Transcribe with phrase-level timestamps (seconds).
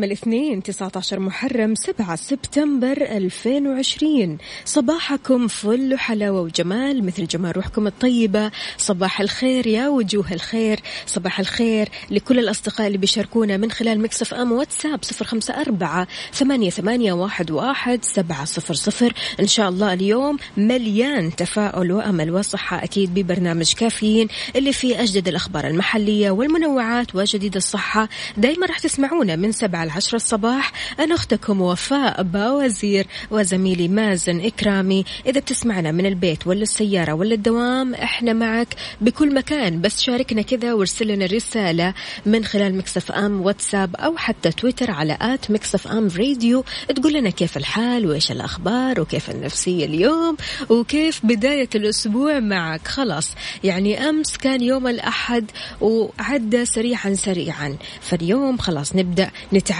[0.00, 8.50] اليوم الاثنين 19 محرم 7 سبتمبر 2020 صباحكم فل وحلاوة وجمال مثل جمال روحكم الطيبة.
[8.78, 10.80] صباح الخير يا وجوه الخير.
[11.06, 17.50] صباح الخير لكل الأصدقاء اللي بيشاركونا من خلال مكسف أم واتساب 054 ثمانية, ثمانية واحد,
[17.50, 19.12] واحد سبعة صفر صفر.
[19.40, 25.66] إن شاء الله اليوم مليان تفاؤل وأمل وصحة أكيد ببرنامج كافيين اللي فيه أجدد الأخبار
[25.66, 28.08] المحلية والمنوعات وجديد الصحة.
[28.36, 35.04] دايما راح تسمعونا من سبعة لعشرة الصباح أنا أختكم وفاء باوزير وزميلي مازن إكرامي.
[35.26, 39.80] إذا بتسمعنا من البيت ولا السيارة ولا الدوام إحنا معك بكل مكان.
[39.80, 41.94] بس شاركنا كذا وارسل لنا رسالة
[42.26, 46.64] من خلال Mix FM واتساب أو حتى تويتر على at Mix FM Radio
[46.96, 50.36] تقول لنا كيف الحال وإيش الأخبار وكيف النفسية اليوم
[50.68, 52.88] وكيف بداية الأسبوع معك.
[52.88, 57.76] خلاص يعني أمس كان يوم الأحد وعدى سريعا سريعا.
[58.00, 59.30] فاليوم خلاص نبدأ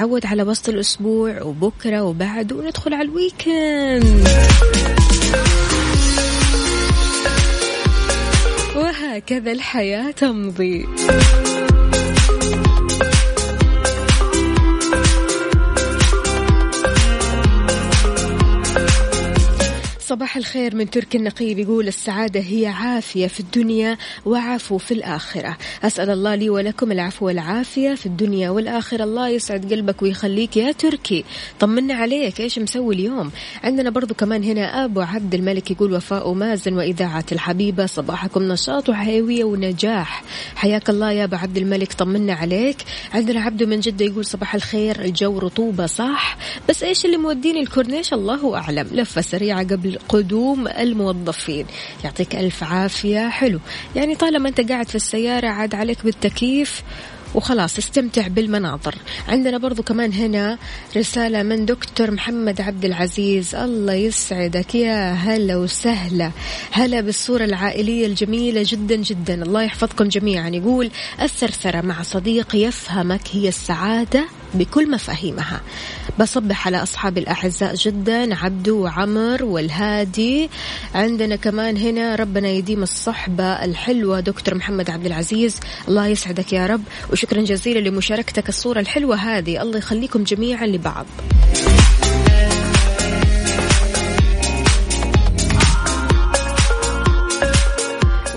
[0.00, 4.28] نتعود على وسط الأسبوع وبكرة وبعد وندخل على ال weekend.
[8.76, 10.86] وهكذا الحياة تمضي.
[20.10, 21.58] صباح الخير من تركي النقيب.
[21.58, 25.56] يقول السعادة هي عافية في الدنيا وعفو في الآخرة.
[25.82, 29.04] أسأل الله لي ولكم العفو والعافية في الدنيا والآخرة.
[29.04, 31.24] الله يسعد قلبك ويخليك يا تركي.
[31.60, 33.30] طمنا عليك إيش مسوي اليوم؟
[33.64, 37.86] عندنا برضو كمان هنا أبو عبد الملك يقول وفاء مازن وإذاعة الحبيبة.
[37.86, 40.24] صباحكم نشاط وحيوية ونجاح.
[40.56, 42.76] حياك الله يا أبو عبد الملك طمنا عليك.
[43.12, 46.36] عندنا عبده من جدة يقول صباح الخير الجو رطوبة صح.
[46.68, 48.88] بس إيش اللي موديني الكورنيش؟ الله أعلم.
[48.92, 51.66] لفة سريعة قبل قدوم الموظفين.
[52.04, 53.28] يعطيك ألف عافية.
[53.28, 53.60] حلو.
[53.96, 56.82] يعني طالما أنت قاعد في السيارة عاد عليك بالتكييف
[57.34, 58.94] وخلاص استمتع بالمناظر.
[59.28, 60.58] عندنا برضو كمان هنا
[60.96, 63.54] رسالة من دكتور محمد عبد العزيز.
[63.54, 64.74] الله يسعدك.
[64.74, 66.30] يا هلا وسهلا.
[66.70, 69.42] هلا بالصورة العائلية الجميلة جدا جدا.
[69.42, 70.48] الله يحفظكم جميعا.
[70.48, 70.90] يقول
[71.22, 75.60] الثرثرة مع صديق يفهمك هي السعادة بكل مفاهيمها.
[76.18, 80.50] بصبح على أصحابي الأعزاء جدا عبدو وعمر والهادي.
[80.94, 85.56] عندنا كمان هنا ربنا يديم الصحبة الحلوة دكتور محمد عبد العزيز.
[85.88, 86.82] الله يسعدك يا رب.
[87.12, 89.62] وشكرا جزيلا لمشاركتك الصورة الحلوة هذه.
[89.62, 91.06] الله يخليكم جميعا لبعض.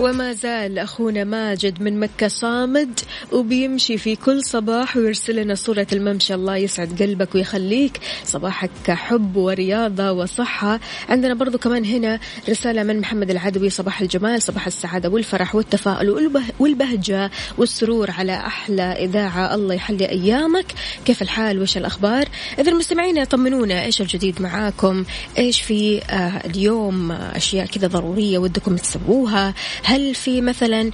[0.04, 3.00] وما زال أخونا ماجد من مكة صامد
[3.32, 6.34] وبيمشي في كل صباح ويرسل لنا صورة الممشى.
[6.34, 8.00] الله يسعد قلبك ويخليك.
[8.26, 10.80] صباحك حب ورياضة وصحة.
[11.10, 12.20] عندنا برضو كمان هنا
[12.50, 13.70] رسالة من محمد العدوي.
[13.70, 19.56] صباح الجمال صباح السعادة والفرح والتفاؤل والبهجة والسرور على أحلى إذاعة.
[19.56, 20.74] الله يحلي أيامك.
[21.06, 22.28] كيف الحال؟ وش الأخبار؟
[22.60, 25.06] إذا المستمعين طمنونا إيش الجديد معاكم؟
[25.38, 29.54] إيش في آه اليوم؟ أشياء كذا ضرورية ودكم تسووها؟
[29.84, 30.92] هل في مثلا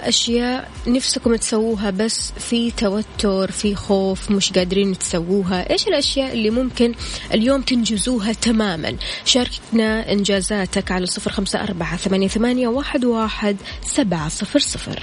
[0.00, 6.94] أشياء نفسكم تسووها بس في توتر في خوف مش قادرين تسووها؟ إيش الأشياء اللي ممكن
[7.34, 15.02] اليوم تنجزوها تماما؟ شاركنا إنجازاتك على صفر خمسة أربعة ثمانية, واحد سبعة صفر صفر.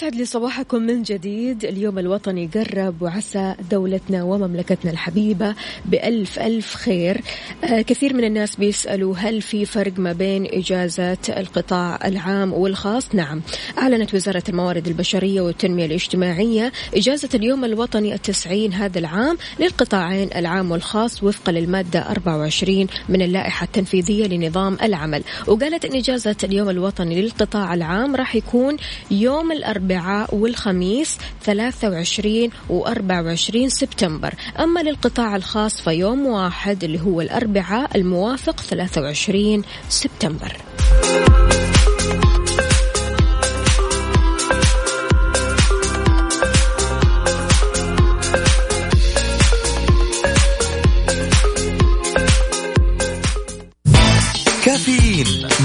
[0.00, 1.64] يسعد لي صباحكم من جديد.
[1.64, 5.54] اليوم الوطني قرب وعسى دولتنا ومملكتنا الحبيبة
[5.84, 7.20] بألف ألف خير.
[7.64, 13.42] آه كثير من الناس بيسألوا هل في فرق ما بين إجازة القطاع العام والخاص؟ نعم.
[13.78, 21.22] أعلنت وزارة الموارد البشرية والتنمية الاجتماعية إجازة اليوم الوطني التسعين هذا العام للقطاعين العام والخاص
[21.22, 25.22] وفقا للمادة 24 من اللائحة التنفيذية لنظام العمل.
[25.46, 28.76] وقالت أن إجازة اليوم الوطني للقطاع العام راح يكون
[29.10, 29.89] يوم الأربعاء
[30.32, 34.34] والخميس 23 و 24 سبتمبر.
[34.60, 40.56] أما للقطاع الخاص فيوم واحد اللي هو الأربعاء الموافق 23 سبتمبر.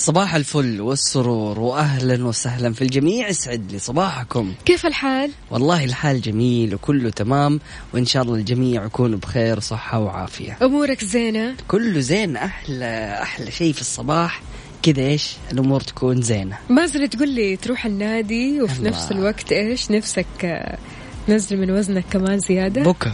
[0.00, 3.28] صباح الفل والسرور واهلا وسهلا في الجميع.
[3.28, 4.54] يسعد لي صباحكم.
[4.64, 7.60] كيف الحال؟ والله الحال جميل وكله تمام
[7.94, 10.58] وإن شاء الله الجميع يكونوا بخير صحة وعافية.
[10.62, 12.36] أمورك زينة؟ كله زين.
[12.36, 14.42] أحلى أحلى شيء في الصباح.
[14.82, 16.58] كذا إيش؟ الأمور تكون زينة.
[16.70, 18.90] مازل تقول لي تروح النادي وفي الله.
[18.90, 20.78] نفس الوقت إيش؟ نفسك آه،
[21.26, 23.12] تنزل من وزنك كمان زيادة؟ بكى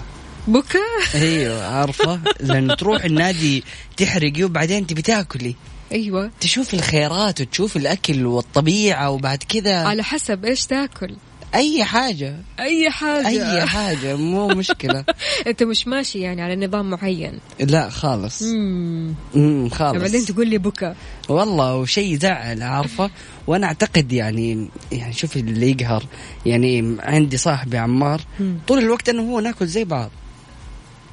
[0.48, 0.78] بكى
[1.14, 2.20] إيوه عارفة.
[2.40, 3.64] لأنه تروح النادي
[3.96, 5.54] تحرقي وبعدين تبي تاكلي.
[5.92, 6.30] أيوه.
[6.40, 9.76] تشوف الخيرات وتشوف الأكل والطبيعة وبعد كذا.
[9.76, 11.16] على حسب إيش تاكل.
[11.54, 12.36] أي حاجة.
[12.60, 13.28] أي حاجة.
[13.28, 15.04] أي حاجة مو مشكلة.
[15.46, 17.38] أنت مش ماشي يعني على نظام معين.
[17.60, 18.42] لا خالص.
[18.42, 20.00] امم خالص.
[20.00, 20.94] بعدين تقول لي بكى
[21.28, 23.10] والله وشيء زعل عارفة؟
[23.46, 26.04] وأنا أعتقد يعني يعني شوف اللي يقهر.
[26.46, 28.20] يعني عندي صاحبي عمار.
[28.68, 30.10] طول الوقت أنا وهو ناكل زي بعض.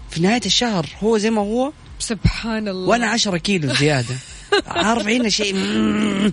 [0.09, 1.71] في نهاية الشهر هو زي ما هو.
[1.99, 2.89] سبحان الله.
[2.89, 4.15] وأنا عشرة كيلو زيادة.
[4.67, 5.55] عارف هنا شيء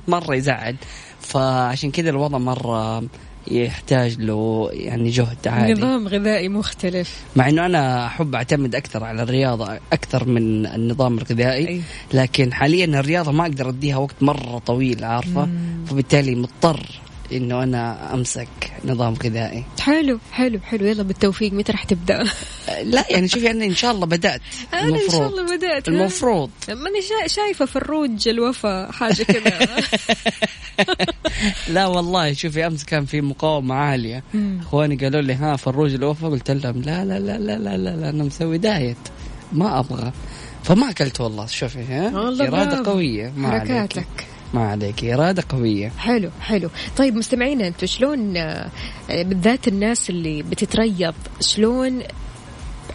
[0.08, 0.76] مرة يزعل.
[1.20, 3.02] فعشان كذا الوضع مرة
[3.48, 5.72] يحتاج له يعني جهد عالي.
[5.72, 7.20] نظام غذائي مختلف.
[7.36, 11.80] مع إنه أنا أحب أعتمد أكثر على الرياضة أكثر من النظام الغذائي أي.
[12.12, 15.48] لكن حاليا الرياضة ما أقدر أديها وقت مرة طويل عارفة؟
[15.86, 16.86] فبالتالي مضطر
[17.32, 18.48] إنه أنا أمسك
[18.84, 19.64] نظام غذائي.
[19.80, 20.86] حلو حلو حلو.
[20.86, 22.24] يلا بالتوفيق متى راح تبدأ؟
[22.84, 24.40] لا يعني شوفي أنا إن شاء الله بدأت.
[24.74, 26.50] أنا إن شاء الله بدأت؟ المفروض.
[26.68, 29.68] ماني شا- شايفة فروج الوفا حاجة كذا.
[31.68, 34.22] لا والله شوفي أمس كان في مقاومة عالية.
[34.60, 38.10] إخواني قالوا لي ها فروج الوفا؟ قلت لهم لا لا لا لا لا لا, لا
[38.10, 38.96] أنا مسوي دايت.
[39.52, 40.12] ما أبغى.
[40.64, 42.08] فما أكلت والله شوفي ها؟
[42.48, 42.82] إرادة.
[42.90, 43.68] قوية ما عليك.
[43.72, 44.06] حركاتك.
[44.54, 45.88] ما عليك إرادة قوية.
[45.98, 46.70] حلو حلو.
[46.96, 48.70] طيب مستمعينا أنتم شلون آه،
[49.10, 52.02] بالذات الناس اللي بتتريض شلون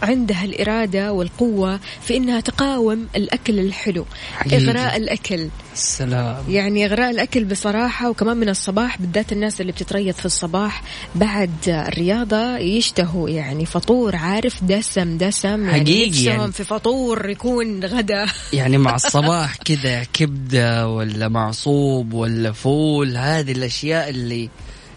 [0.02, 4.64] عندها الإرادة والقوة في إنها تقاوم الأكل الحلو حقيقي.
[4.64, 10.26] إغراء الأكل السلام يعني إغراء الأكل بصراحة وكمان من الصباح بالذات الناس اللي بتتريض في
[10.26, 10.82] الصباح
[11.14, 16.52] بعد الرياضة يشتهوا يعني فطور عارف دسم دسم يعني حقيقي نفسهم يعني.
[16.52, 24.10] في فطور يكون غدا يعني مع الصباح كذا كبدة ولا معصوب ولا فول هذه الأشياء
[24.10, 24.50] اللي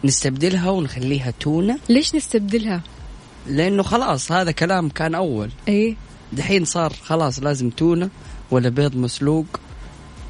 [0.03, 2.81] نستبدلها ونخليها تونة ليش نستبدلها؟
[3.49, 5.49] لأنه خلاص هذا كلام كان أول.
[5.67, 5.95] إيه.
[6.33, 8.09] دحين صار خلاص لازم تونة
[8.51, 9.45] ولا بيض مسلوق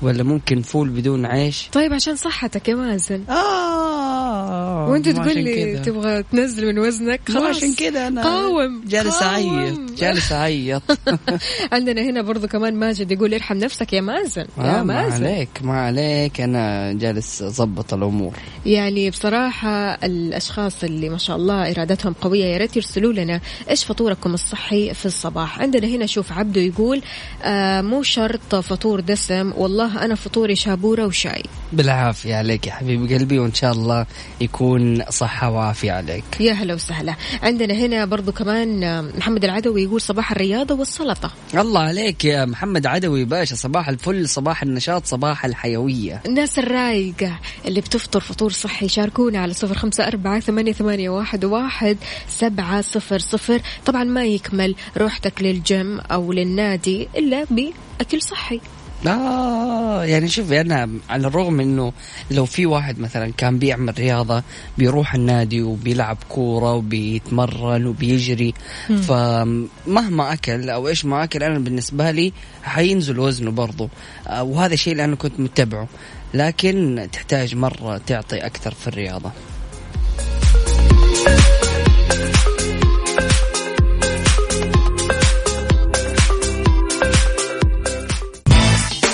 [0.01, 3.24] ولا ممكن فول بدون عيش؟ طيب عشان صحتك يا مازن.
[3.29, 5.77] آه وأنت ما تقول لي.
[5.79, 7.58] تبغى تنزل من وزنك؟ خلاص.
[7.58, 9.58] عشان كذا أنا أقاوم جالس أقاوم.
[9.60, 9.79] أعيط.
[9.98, 10.82] جالس أعيط.
[11.74, 14.46] عندنا هنا برضو كمان ماجد يقول ارحم نفسك يا مازن.
[14.58, 15.25] يا آه، ما مازن.
[15.25, 18.34] عليك ما عليك أنا جالس اضبط الأمور.
[18.65, 24.34] يعني بصراحة الأشخاص اللي ما شاء الله إرادتهم قوية يا ريت يرسلوا لنا إيش فطوركم
[24.34, 25.60] الصحي في الصباح.
[25.62, 27.01] عندنا هنا شوف عبده يقول
[27.44, 31.43] آه مو شرط فطور دسم والله أنا فطوري شابورة وشاي.
[31.74, 34.05] بالعافية عليك يا حبيب قلبي وإن شاء الله
[34.41, 36.24] يكون صحة وعافية عليك.
[36.39, 37.15] يا هلا وسهلا.
[37.43, 41.31] عندنا هنا برضو كمان آه، محمد العدوي يقول صباح الرياضة والسلطة.
[41.55, 46.22] الله عليك يا محمد عدوي باشا صباح الفل صباح النشاط صباح الحيوية.
[46.25, 51.98] الناس الرايقة اللي بتفطر فطور صحي شاركونا على صفر خمسة أربعة ثمانية, ثمانية واحد, واحد
[52.27, 53.62] سبعة صفر صفر.
[53.86, 58.62] طبعا ما يكمل روحتك للجيم أو للنادي إلا بأكل صحي.
[59.08, 61.94] آه يعني شوفي أنا على الرغم إنه
[62.32, 64.44] لو في واحد مثلا كان بيعمل رياضة
[64.77, 68.53] بيروح النادي وبيلعب كورة وبيتمرن وبيجري
[69.01, 73.89] فمهما أكل أو إيش ما أكل أنا بالنسبة لي حينزل وزنه برضه
[74.27, 75.88] آه وهذا الشيء اللي أنا كنت متبعه.
[76.34, 79.32] لكن تحتاج مرة تعطي أكثر في الرياضة.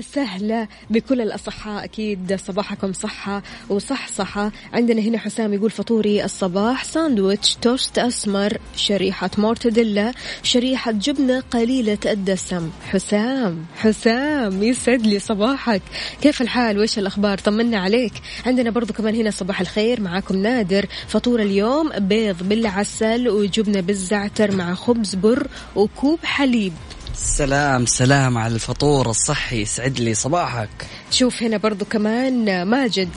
[0.00, 1.84] سهلا بكل الأصحاء.
[1.84, 4.52] أكيد صباحكم صحة وصحصحة.
[4.72, 10.12] عندنا هنا حسام يقول فطوري الصباح ساندويتش توست أسمر شريحة مورتديلا
[10.42, 12.70] شريحة جبنة قليلة الدسم.
[12.90, 15.82] حسام حسام يسعد لي صباحك.
[16.22, 18.12] كيف الحال؟ وإيش الأخبار؟ طمنا عليك.
[18.46, 20.86] عندنا برضو كمان هنا صباح الخير معاكم نادر.
[21.08, 26.72] فطور اليوم بيض بالعسل وجبنة بالزعتر مع خبز بر وكوب حليب.
[27.18, 29.60] سلام سلام على الفطور الصحي.
[29.60, 30.68] يسعد لي صباحك.
[31.10, 33.08] شوف هنا برضو كمان ماجد.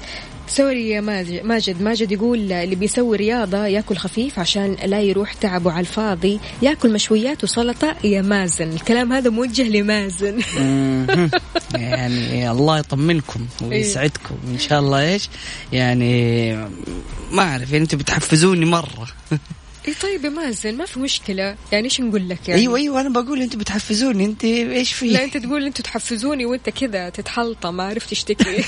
[0.48, 5.72] سوري يا ماجد ماجد ماجد يقول اللي بيسوي رياضة ياكل خفيف عشان لا يروح تعبه
[5.72, 6.39] على الفاضي.
[6.62, 8.70] ياكل مشويات وسلطة يا مازن.
[8.70, 10.41] الكلام هذا موجه لمازن.
[11.75, 14.36] يعني الله يطمنكم ويسعدكم.
[14.53, 15.29] إن شاء الله إيش؟
[15.74, 16.55] يعني
[17.31, 19.08] ما أعرف يعني أنتم بتحفزوني مرة.
[19.88, 21.55] اي طيب يا مازن ما في مشكلة.
[21.71, 24.25] يعني إيش نقول لك يعني؟ أيوه أيوه أنا بقول أنتم بتحفزوني.
[24.25, 27.73] أنت إيش في؟ لا أنت تقول أنتوا تحفزوني وأنت كذا تتحلطم.
[27.73, 28.55] ما عرفت تشتكي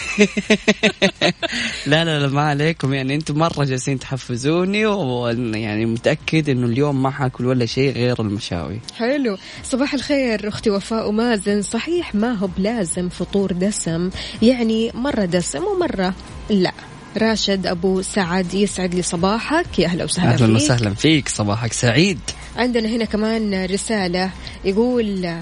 [1.87, 2.93] لا لا لا ما عليكم.
[2.93, 8.79] يعني أنتم مرة جالسين تحفزوني ويعني متأكد إنه اليوم ما حاكل ولا شيء غير المشاوي.
[8.97, 9.37] حلو.
[9.63, 11.61] صباح الخير أختي وفاء ومازن.
[11.61, 14.09] صحيح ما هو بلازم فطور دسم؟
[14.41, 16.13] يعني مرة دسم ومرة
[16.49, 16.73] لا.
[17.17, 19.79] راشد أبو سعد يسعد لي صباحك.
[19.79, 20.55] يا أهلا وسهلا أهلا فيك.
[20.55, 22.19] وسهلا فيك صباحك سعيد.
[22.55, 24.29] عندنا هنا كمان رسالة
[24.65, 25.41] يقول آه،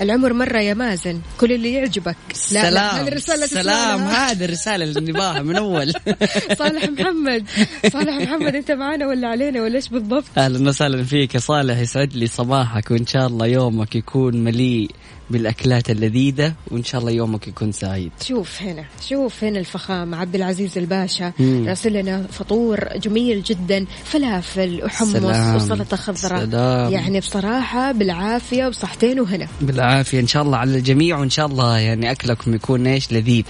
[0.00, 2.16] العمر مرة يا مازن كل اللي يعجبك.
[2.52, 4.00] لا لا سلام هذه الرسالة سلام.
[4.00, 5.92] هذه الرسالة اللي نباها من أول.
[6.58, 7.44] صالح محمد
[7.92, 12.14] صالح محمد أنت معانا ولا علينا ولا إيش بالضبط؟ أهلا وسهلا فيك يا صالح يسعد
[12.14, 14.90] لي صباحك وإن شاء الله يومك يكون مليء.
[15.30, 20.78] بالأكلات اللذيذة وإن شاء الله يومك يكون سعيد شوف هنا شوف هنا الفخام عبد العزيز
[20.78, 21.32] الباشا.
[21.40, 25.16] راسل لنا فطور جميل جدا فلافل وحمص.
[25.62, 26.92] وسلطة خضراء.
[26.92, 32.10] يعني بصراحة بالعافية وصحتين وهنا بالعافية إن شاء الله على الجميع وإن شاء الله يعني
[32.10, 33.44] أكلكم يكون إيش لذيذ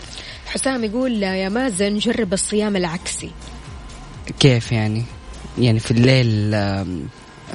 [0.47, 3.30] حسام يقول يا مازن جرب الصيام العكسي
[4.40, 5.04] كيف يعني
[5.59, 6.54] يعني في الليل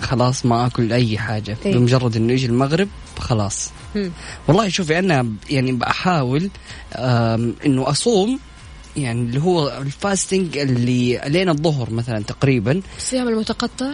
[0.02, 1.74] خلاص ما أكل أي حاجة إيه.
[1.74, 2.88] بمجرد إنه يجي المغرب
[3.20, 3.70] خلاص.
[4.48, 6.50] والله شوفي أنا يعني بحاول
[7.66, 8.40] إنه أصوم
[8.98, 12.82] يعني اللي هو الفاستنج اللي لين الظهر مثلا تقريبا.
[12.98, 13.92] الصيام المتقطع؟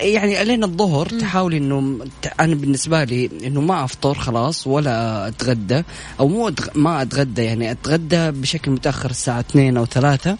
[0.00, 1.98] يعني لين الظهر تحاول إنه
[2.40, 5.82] أنا بالنسبة لي إنه ما أفطر خلاص ولا أتغدى
[6.20, 10.36] أو مو أتغ- ما أتغدى يعني أتغدى بشكل متأخر الساعة 2 أو 3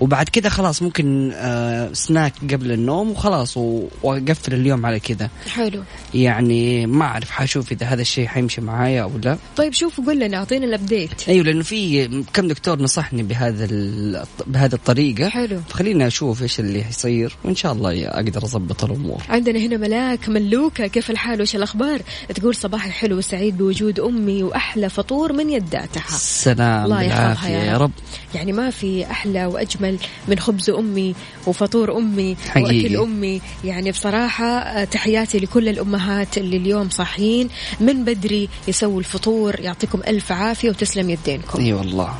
[0.00, 5.82] وبعد كده خلاص ممكن آه سناك قبل النوم وخلاص و- وأقفل اليوم على كذا حلو.
[6.14, 9.38] يعني ما أعرف حاشوف إذا هذا الشيء حيمشي معايا أو لا.
[9.56, 15.28] طيب شوف قول لنا أعطينا الابديت أيوه لأنه في كم دكتور نصحني بهذا بهذه الطريقة.
[15.28, 15.60] حلو.
[15.68, 19.22] فخليني أشوف إيش اللي حيصير وإن شاء الله أقدر اضبط الأمور.
[19.28, 22.00] عندنا هنا ملاك ملوكة كيف الحال؟ وش الأخبار؟
[22.34, 26.04] تقول صباحي حلو وسعيد بوجود أمي وأحلى فطور من يداتها.
[26.08, 27.90] السلام الله يحفظها يا يا رب.
[28.34, 31.14] يعني ما في أحلى وأجمل من خبز أمي
[31.46, 32.82] وفطور أمي حقيقي.
[32.82, 33.40] وأكل أمي.
[33.64, 37.48] يعني بصراحة آه، تحياتي لكل الأمهات اللي اليوم صاحيين.
[37.80, 41.60] من بدري يسووا الفطور يعطيكم ألف عافية وتسلم يدينكم.
[41.60, 42.14] إي والله.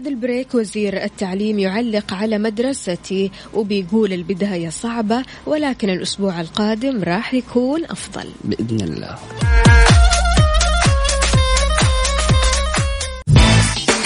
[0.00, 7.34] بعد ال break وزير التعليم يعلق على مدرستي وبيقول البداية صعبة ولكن الأسبوع القادم راح
[7.34, 8.28] يكون أفضل.
[8.44, 9.18] بإذن الله.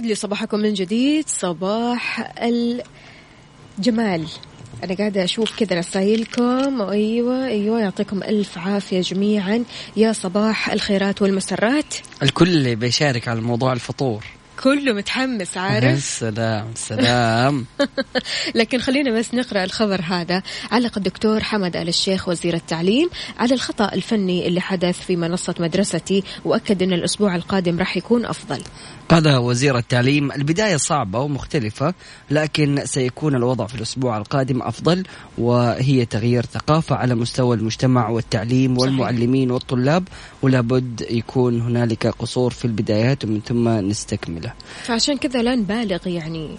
[0.00, 1.28] ويسعد لي صباحكم من جديد.
[1.28, 2.32] صباح
[3.78, 4.26] الجمال.
[4.84, 9.64] أنا قاعدة أشوف كذا رسايلكم أيوة أيوة يعطيكم ألف عافية جميعا.
[9.96, 11.94] يا صباح الخيرات والمسرات.
[12.22, 14.24] الكل بيشارك على موضوع الفطور.
[14.62, 17.66] كله متحمس عارف؟ السلام السلام
[18.60, 20.42] لكن خلينا بس نقرأ الخبر هذا.
[20.70, 26.24] علق الدكتور حمد آل الشيخ وزير التعليم على الخطأ الفني اللي حدث في منصة مدرستي
[26.44, 28.62] وأكد أن الأسبوع القادم راح يكون أفضل.
[29.10, 31.94] قال وزير التعليم البداية صعبة ومختلفة
[32.30, 35.04] لكن سيكون الوضع في الأسبوع القادم أفضل
[35.38, 38.90] وهي تغيير ثقافة على مستوى المجتمع والتعليم صحيح.
[38.90, 40.08] والمعلمين والطلاب
[40.42, 44.52] ولا بد يكون هنالك قصور في البدايات ومن ثم نستكمله
[44.82, 46.56] فعشان كذا لا نبالغ يعني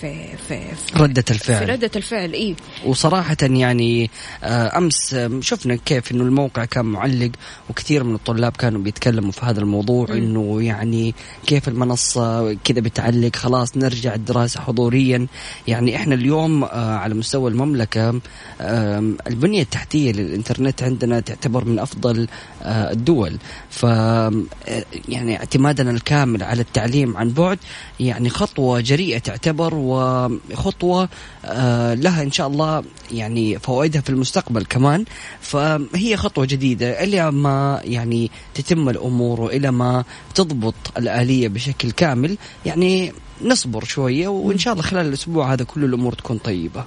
[0.00, 2.54] في في في, ردة في الفعل ردة الفعل إيه.
[2.86, 4.10] وصراحة يعني
[4.44, 7.30] آه، أمس شفنا كيف أنه الموقع كان معلق
[7.70, 11.14] وكثير من الطلاب كانوا بيتكلموا في هذا الموضوع أنه يعني
[11.46, 15.26] كيف المنصة كذا بتعلق خلاص نرجع الدراسة حضوريا.
[15.68, 18.20] يعني إحنا اليوم آه، على مستوى المملكة
[19.26, 22.28] البنية التحتية للإنترنت عندنا تعتبر من أفضل
[22.62, 23.38] آه، الدول.
[23.70, 23.82] ف
[25.08, 27.58] يعني اعتمادنا الكامل على التعليم عن بعد
[28.00, 31.08] يعني خطوة جريئة تعتبر وخطوة
[31.44, 35.04] آه، لها إن شاء الله يعني فوائدها في المستقبل كمان.
[35.40, 40.04] فهي خطوة جديدة إلى ما يعني تتم الأمور وإلى ما
[40.34, 42.36] تضبط الآلية بشكل كامل.
[42.66, 43.12] يعني
[43.44, 46.84] نصبر شوية وإن شاء الله خلال الأسبوع هذا كل الأمور تكون طيبة.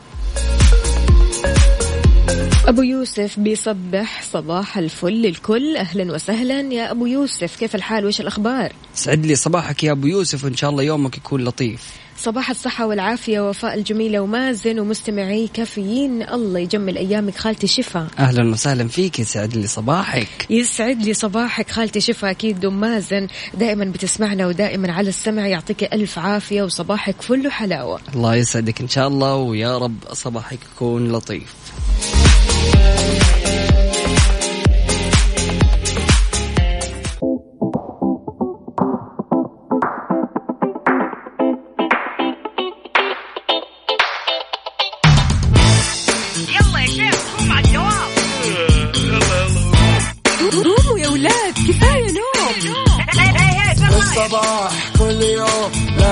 [2.68, 5.78] أبو يوسف بيصبح صباح الفل للكل.
[5.78, 10.44] أهلا وسهلا يا أبو يوسف كيف الحال؟ وإيش الأخبار؟ سعد لي صباحك يا أبو يوسف
[10.44, 12.03] وإن شاء الله يومك يكون لطيف.
[12.18, 16.30] صباح الصحة والعافية وفاء الجميلة ومازن ومستمعي كافيين.
[16.30, 18.08] الله يجمل أيامك خالتي شفا.
[18.20, 20.28] أهلا وسهلا فيك يسعد لي صباحك.
[20.50, 22.32] يسعد لي صباحك خالتي شفا.
[22.32, 28.36] أكيد أم مازن دائما بتسمعنا ودائما على السمع يعطيك ألف عافية وصباحك فل حلاوة الله
[28.36, 31.54] يسعدك إن شاء الله ويا رب صباحك يكون لطيف.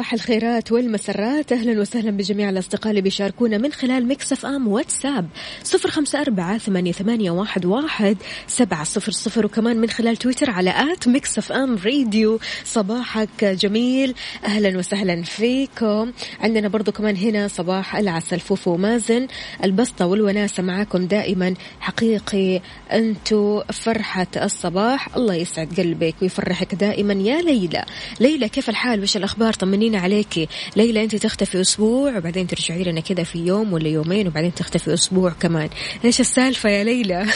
[0.00, 1.52] صباح الخيرات والمسرات.
[1.52, 5.28] أهلا وسهلا بجميع الأصدقاء اللي بيشاركونا من خلال Mix FM WhatsApp.
[5.62, 9.46] صفر خمسة أربعة ثمانية, واحد, واحد سبعة صفر صفر.
[9.46, 12.38] وكمان من خلال تويتر على at Mix FM radio.
[12.64, 14.14] صباحك جميل.
[14.44, 16.12] أهلا وسهلا فيكم.
[16.40, 19.26] عندنا برضو كمان هنا صباح العسل فوفو مازن
[19.64, 21.54] البسطة والوناسة معاكم دائما.
[21.80, 22.60] حقيقي
[22.92, 25.16] أنتو فرحة الصباح.
[25.16, 27.12] الله يسعد قلبك ويفرحك دائما.
[27.12, 27.84] يا ليلى.
[28.20, 33.24] ليلى كيف الحال؟ وش الأخبار؟ طمنينا عليكي ليلى أنت تختفي أسبوع وبعدين ترجعي لنا كذا
[33.24, 35.68] في يوم ولا يومين وبعدين تختفي أسبوع كمان.
[36.04, 37.26] إيش السالفة يا ليلى؟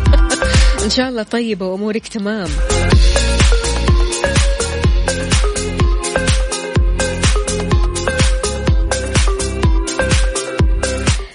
[0.84, 2.48] إن شاء الله طيبة وأمورك تمام.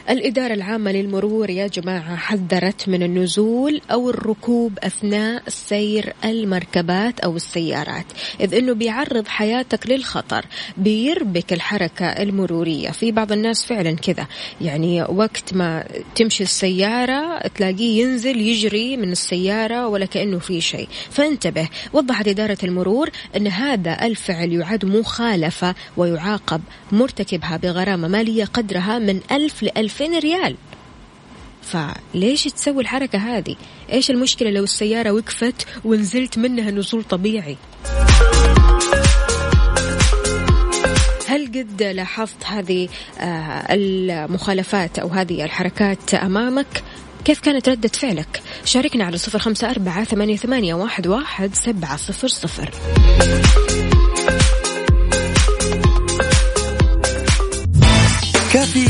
[0.10, 8.06] الإدارة العامة للمرور يا جماعة حذرت من النزول أو الركوب أثناء سير المركبات أو السيارات
[8.42, 10.46] إذ أنه بيعرض حياتك للخطر
[10.78, 12.92] بيربك الحركة المرورية.
[12.92, 14.28] في بعض الناس فعلا كذا
[14.62, 15.84] يعني وقت ما
[16.16, 20.88] تمشي السيارة تلاقيه ينزل يجري من السيارة ولا كأنه في شيء.
[21.10, 29.20] فانتبه وضحت إدارة المرور أن هذا الفعل يعد مخالفة ويعاقب مرتكبها بغرامة مالية قدرها من
[29.32, 30.56] ألف لألف 2000 ريال.
[31.62, 33.56] فليش تسوي الحركة هذه؟
[33.92, 37.58] إيش المشكلة لو السيارة وقفت ونزلت منها نزول طبيعي؟
[41.28, 46.84] هل قد لاحظت هذه آه، المخالفات أو هذه الحركات أمامك؟
[47.26, 50.36] كيف كانت ردة فعلك؟ شاركنا على صفر خمسة أربعة ثمانية,
[51.08, 52.72] واحد سبعة صفر صفر.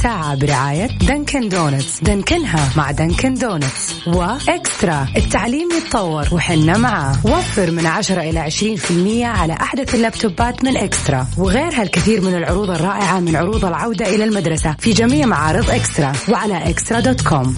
[0.00, 2.00] الساعة برعاية Dunkin' Donuts.
[2.00, 4.06] دنكنها مع Dunkin' Donuts.
[4.06, 5.08] و eXtra.
[5.16, 7.26] التعليم يتطور وحنا معاه.
[7.26, 11.26] وفر من 10 إلى 20% على أحدث اللابتوبات من eXtra.
[11.38, 14.76] وغيرها الكثير من العروض الرائعة من عروض العودة إلى المدرسة.
[14.78, 16.12] في جميع معارض eXtra.
[16.28, 17.56] وعلى eXtra dot com.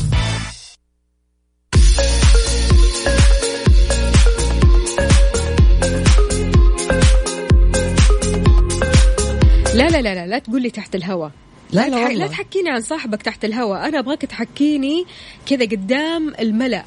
[9.74, 11.30] لا لا لا لا لا تقول لي تحت الهواء.
[11.72, 12.08] لا لا.
[12.08, 13.88] لا تحكيني عن صاحبك تحت الهواء.
[13.88, 15.04] أنا أبغاك تحكيني
[15.46, 16.84] كذا قدام الملأ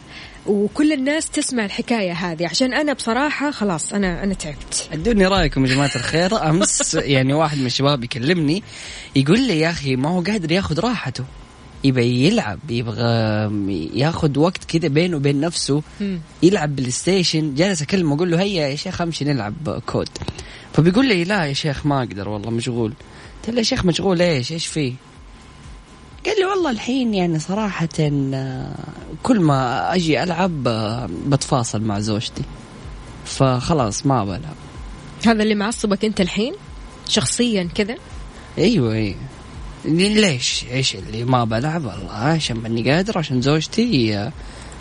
[0.47, 2.47] وكل الناس تسمع الحكاية هذه.
[2.47, 4.89] عشان أنا بصراحة خلاص أنا أنا تعبت.
[4.93, 6.49] أدوني رأيكم يا جماعة الخير.
[6.49, 8.63] أمس يعني واحد من الشباب يكلمني
[9.15, 11.23] يقول لي يا أخي ما هو قادر ياخذ راحته.
[11.83, 13.01] يبغى يلعب يبغى
[13.93, 15.81] ياخذ وقت كذا بينه وبين نفسه.
[16.43, 20.09] يلعب PlayStation جالس أكلمه أقول له هيا يا شيخ أمشي نلعب COD.
[20.73, 22.93] فبيقول لي لا يا شيخ ما أقدر والله مشغول.
[23.45, 24.93] قلت له يا شيخ مشغول إيش إيش فيه؟
[26.25, 28.75] قال لي والله الحين يعني صراحة آه،
[29.23, 32.43] كل ما أجي ألعب آه، بتفاصل مع زوجتي.
[33.25, 34.55] فخلاص ما بلعب.
[35.25, 36.53] هذا اللي معصبك أنت الحين؟
[37.07, 37.95] شخصيا كذا؟
[38.57, 39.15] أيوه أيوه.
[39.85, 44.31] ليش؟ إيش اللي ما بلعب؟ والله عشان ماني قادر عشان زوجتي آه،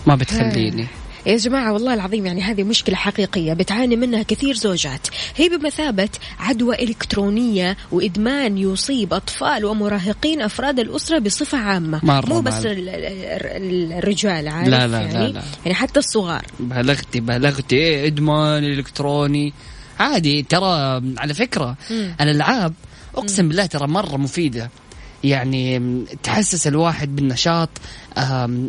[0.07, 0.87] ما بتخليني.
[1.26, 5.06] يا جماعة والله العظيم يعني هذه مشكلة حقيقية بتعاني منها كثير زوجات.
[5.37, 6.08] هي بمثابة
[6.38, 12.00] عدوى إلكترونية وإدمان يصيب أطفال ومراهقين أفراد الأسرة بصفة عامة.
[12.02, 12.66] مرة مو بس.
[12.66, 15.42] ال- ال- الرجال عارف لا- لا- يعني؟ لا- لا.
[15.64, 16.42] يعني حتى الصغار.
[16.60, 17.76] بلغتي بلغتي.
[17.76, 19.52] إيه إدمان إلكتروني.
[19.98, 22.16] عادي ترى على فكرة مم.
[22.20, 22.74] الألعاب
[23.16, 24.70] أقسم بالله ترى مرة مفيدة.
[25.24, 27.68] يعني تحسس الواحد بالنشاط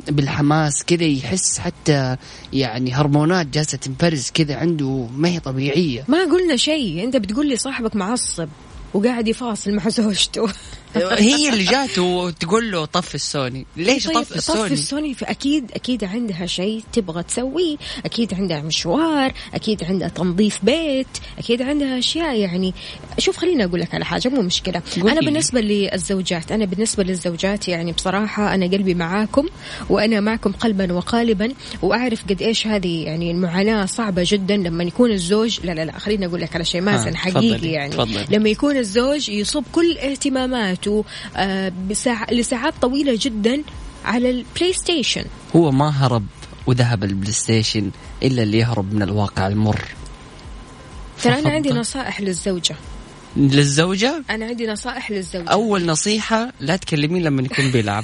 [0.09, 2.17] بالحماس كذا يحس حتى
[2.53, 6.03] يعني هرمونات جالسة تنفرز كذا عنده ما هي طبيعية.
[6.07, 8.49] ما قلنا شيء أنت بتقول لي صاحبك معصب
[8.93, 10.47] وقاعد يفاصل مع زوجته.
[11.19, 13.65] هي اللي جات وتقول له طفي السوني.
[13.77, 19.33] ليش طيب طفي السوني؟ طفي السوني فأكيد أكيد عندها شيء تبغى تسويه أكيد عندها مشوار
[19.53, 21.07] أكيد عندها تنظيف بيت
[21.39, 22.73] أكيد عندها أشياء يعني.
[23.17, 24.49] شوف خليني أقول لك على حاجة مو
[24.97, 25.25] أنا لي.
[25.25, 29.47] بالنسبة للزوجات أنا بالنسبة للزوجات يعني بصراحة أنا قلبي معاكم
[29.89, 35.59] وأنا معكم قلبا وقالبا وأعرف قد إيش هذه يعني المعاناة صعبة جدا لما يكون الزوج
[35.63, 37.91] لا لا لا خليني أقول لك على شيء مازن آه، حقيقي تفضلي، يعني.
[37.91, 38.25] تفضلي.
[38.29, 40.84] لما يكون الزوج يصب كل اهتماماته
[41.35, 42.25] آه، بساع...
[42.31, 43.61] لساعات طويلة جدا
[44.05, 46.25] على ال PlayStation هو ما هرب
[46.67, 47.91] وذهب ال PlayStation
[48.23, 49.81] إلا اللي يهرب من الواقع المر
[51.23, 51.49] ترى أنا.
[51.49, 52.75] عندي نصائح للزوجة
[53.37, 58.03] للزوجة أنا عندي نصائح للزوجة أول نصيحة لا تكلمين لما يكون بيلعب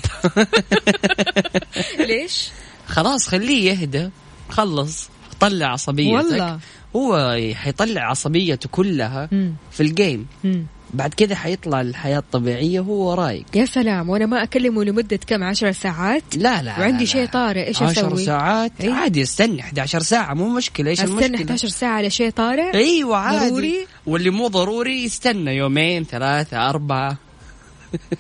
[2.08, 2.50] ليش؟
[2.88, 4.10] خلاص خليه يهدى
[4.50, 6.60] خلص طلع عصبيتك والله.
[6.96, 9.54] هو حيطلع عصبيته كلها مم.
[9.72, 10.66] في الجيم مم.
[10.94, 15.72] بعد كذا حيطلع الحياة الطبيعية وهو رايق يا سلام وأنا ما أكلمه لمدة كم عشر
[15.72, 17.26] ساعات لا لا وعندي شيء.
[17.26, 21.36] طارئ إيش 10 أسوي؟ ساعات إيه؟ عادي استنى 11 ساعة مو مشكلة إيش أستنى المشكلة
[21.42, 27.18] 11 ساعة على شيء طارئ إيوه عادي ضروري؟ واللي مو ضروري يستنى يومين ثلاثة أربعة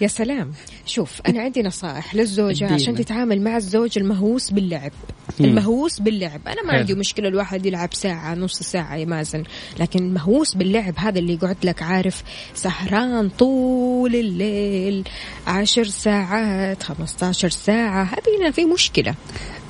[0.01, 0.53] يا سلام.
[0.85, 2.73] شوف أنا عندي نصائح للزوجة.
[2.73, 4.91] عشان تتعامل مع الزوج المهووس باللعب.
[5.39, 6.41] المهووس باللعب.
[6.47, 6.79] أنا ما حلو.
[6.79, 9.43] عندي مشكلة الواحد يلعب ساعة نص ساعة يا مازن.
[9.79, 12.23] لكن المهووس باللعب هذا اللي يقعد لك عارف
[12.55, 15.03] سهران طول الليل
[15.47, 18.03] عشر ساعات 15 ساعة.
[18.03, 19.15] هذه هنا في مشكلة.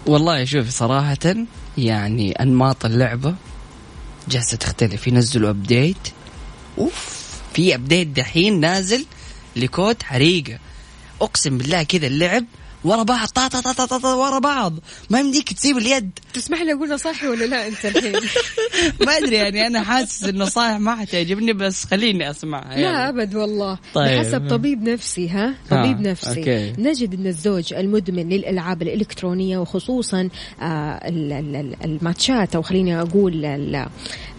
[0.08, 1.36] والله شوفي صراحة
[1.78, 3.36] يعني أنماط اللعبة
[4.30, 5.08] جالسة تختلف.
[5.08, 5.98] ينزلوا update
[6.78, 7.22] أوف
[7.54, 9.06] في update دحين نازل.
[9.56, 10.60] ل COD حريقة.
[11.22, 12.46] أقسم بالله كذا اللعب
[12.84, 14.74] ورا بعض طا طا طا طا طا, ورا بعض
[15.10, 18.13] ما يمديك تسيب اليد تسمح لي أقول نصايحي ولا لا أنت الحين
[19.08, 23.10] ما أدري يعني أنا حاسس النصائح ما حتعجبني بس خليني أسمعها لا يعني.
[23.10, 24.17] أبد والله طيب.
[24.17, 26.74] بحسب طبيب نفسي ها طبيب آه، نفسي okay.
[26.78, 30.30] نجد إن الزوج المدمن للألعاب الإلكترونية وخصوصا
[30.62, 30.65] آه
[31.08, 33.86] ال- ال- ال- الماتشات أو خليني أقول ال-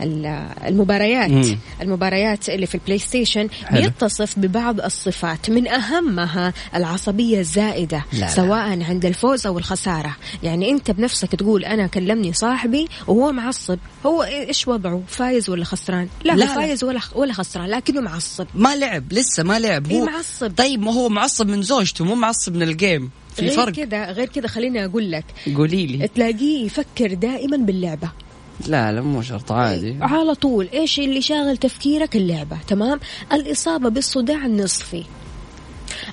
[0.01, 0.27] ال-
[0.67, 1.59] المباريات مم.
[1.83, 3.81] المباريات اللي في ال PlayStation حلو.
[3.83, 8.32] بيتصف ببعض الصفات من أهمها العصبية الزائدة لا لا.
[8.37, 10.17] سواء عند الفوز أو الخسارة.
[10.43, 13.79] يعني أنت بنفسك تقول أنا كلمني صاحبي وهو معصب.
[14.07, 16.47] هو إيش وضعه؟ فايز ولا خسران؟ لا, لا،.
[16.47, 18.47] فايز ولا ولا خسران لكنه معصب.
[18.55, 19.91] ما لعب لسه ما لعب.
[19.91, 20.53] إيه هو معصب.
[20.57, 23.73] طيب ما هو معصب من زوجته مو معصب من ال game في غير فرق.
[23.73, 25.25] كذا غير كذا خليني أقول لك.
[25.57, 26.09] قولي لي.
[26.09, 28.11] تلاقيه يفكر دائما باللعبة.
[28.67, 29.99] لا لا مو شرط عادي.
[30.01, 30.69] على طول.
[30.75, 33.01] إيش اللي شاغل تفكيرك؟ اللعبة تمام؟
[33.33, 35.05] الإصابة بالصداع النصفي.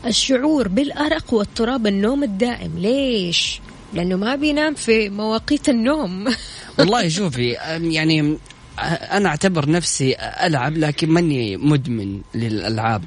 [0.06, 2.72] الشعور بالأرق واضطراب النوم الدائم.
[2.78, 3.62] ليش؟
[3.94, 6.28] لأنه ما بينام في مواقيت النوم.
[6.80, 7.50] والله شوفي
[7.82, 8.38] يعني
[9.12, 13.04] أنا أعتبر نفسي ألعب لكن ماني مدمن للألعاب.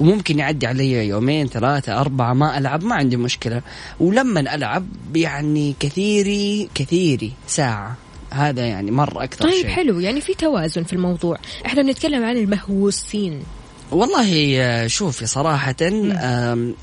[0.00, 3.62] وممكن يعدي علي يومين ثلاثة أربعة ما ألعب ما عندي مشكلة.
[4.00, 7.96] ولما ألعب يعني كثيري كثيري ساعة.
[8.30, 9.68] هذا يعني مرة أكثر طيب شيء.
[9.68, 10.00] حلو.
[10.00, 11.38] يعني في توازن في الموضوع.
[11.66, 13.42] إحنا بنتكلم عن المهووسين.
[13.92, 15.74] والله آه، شوفي صراحة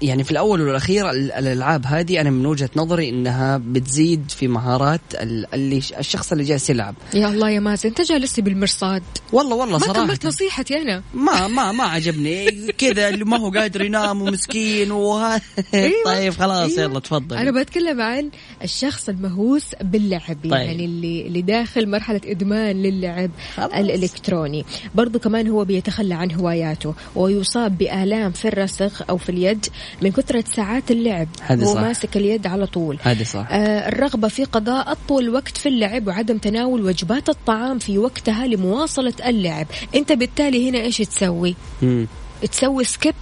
[0.01, 5.01] يعني في الأول والأخير ال- الألعاب هذه أنا من وجهة نظري إنها بتزيد في مهارات
[5.13, 6.95] ال- اللي الشخص اللي جالس يلعب.
[7.13, 9.03] يا الله يا مازن أنت جالس بالمرصاد.
[9.33, 10.05] والله والله ما صراحة.
[10.05, 11.03] كملت نصيحتي أنا.
[11.13, 12.51] ما ما ما عجبني.
[12.77, 15.41] كذا اللي ما هو قادر ينام ومسكين وهذا
[15.73, 15.93] أيوة.
[16.05, 16.81] طيب خلاص أيوة.
[16.91, 18.29] يلا تفضل أنا بتكلم عن
[18.63, 20.51] الشخص المهووس باللعب طيب.
[20.53, 23.71] يعني اللي اللي داخل مرحلة إدمان للعب خلاص.
[23.73, 24.65] الإلكتروني.
[24.95, 26.92] برضو كمان هو بيتخلى عن هواياته.
[27.15, 29.65] ويصاب بآلام في الرسغ أو في اليد
[30.01, 31.27] من كثرة ساعات اللعب.
[31.51, 31.81] هو صح.
[31.81, 32.97] ماسك اليد على طول.
[33.01, 33.47] هذه صح.
[33.51, 39.13] آه الرغبة في قضاء أطول وقت في اللعب وعدم تناول وجبات الطعام في وقتها لمواصلة
[39.25, 39.67] اللعب.
[39.95, 42.07] أنت بالتالي هنا إيش تسوي؟ مم.
[42.51, 43.15] تسوي skip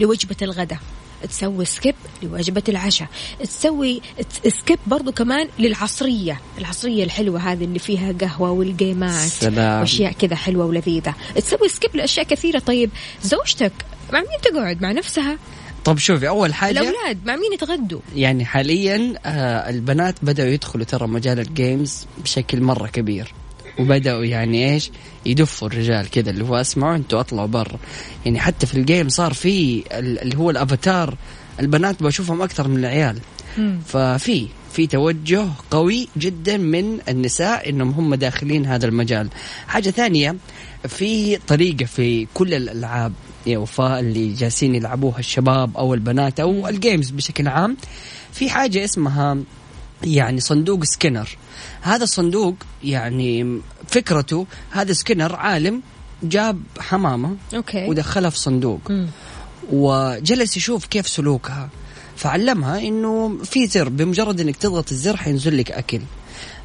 [0.00, 0.78] لوجبة الغداء.
[1.26, 3.08] تسوي skip لوجبة العشاء.
[3.40, 4.02] تسوي
[4.48, 6.40] skip برضو كمان للعصرية.
[6.58, 9.80] العصرية الحلوة هذه اللي فيها قهوة والجيمات سلام.
[9.80, 11.14] وأشياء كذا حلوة ولذيذة.
[11.36, 12.58] تسوي skip لأشياء كثيرة.
[12.58, 12.90] طيب
[13.22, 13.72] زوجتك
[14.12, 15.38] مع مين تقعد؟ مع نفسها؟
[15.84, 21.06] طب شوفي أول حاجة الأولاد مع مين يتغدوا؟ يعني حاليا آه البنات بدأوا يدخلوا ترى
[21.06, 23.32] مجال ال games بشكل مرة كبير.
[23.78, 24.90] وبدأوا يعني إيش؟
[25.26, 27.78] يدفوا الرجال كذا اللي هو أسمعوا أنتوا أطلعوا برا.
[28.24, 31.16] يعني حتى في الجيم صار في ال- اللي هو الأفاتار
[31.60, 33.18] البنات بشوفهم أكثر من العيال.
[33.86, 39.28] ففي في توجه قوي جدا من النساء إنهم هم داخلين هذا المجال.
[39.68, 40.36] حاجة ثانية
[40.88, 43.12] في طريقة في كل الألعاب
[43.46, 47.76] يا وفاء اللي جالسين يلعبوها الشباب أو البنات أو ال games بشكل عام
[48.32, 49.36] في حاجة اسمها
[50.04, 51.28] يعني صندوق سكينر.
[51.82, 55.82] هذا الصندوق يعني فكرته هذا سكينر عالم
[56.22, 57.88] جاب حمامة okay.
[57.88, 58.80] ودخلها في صندوق.
[58.90, 59.08] مم.
[59.72, 61.70] وجلس يشوف كيف سلوكها.
[62.16, 66.00] فعلمها إنه في زر بمجرد إنك تضغط الزر حينزل لك أكل.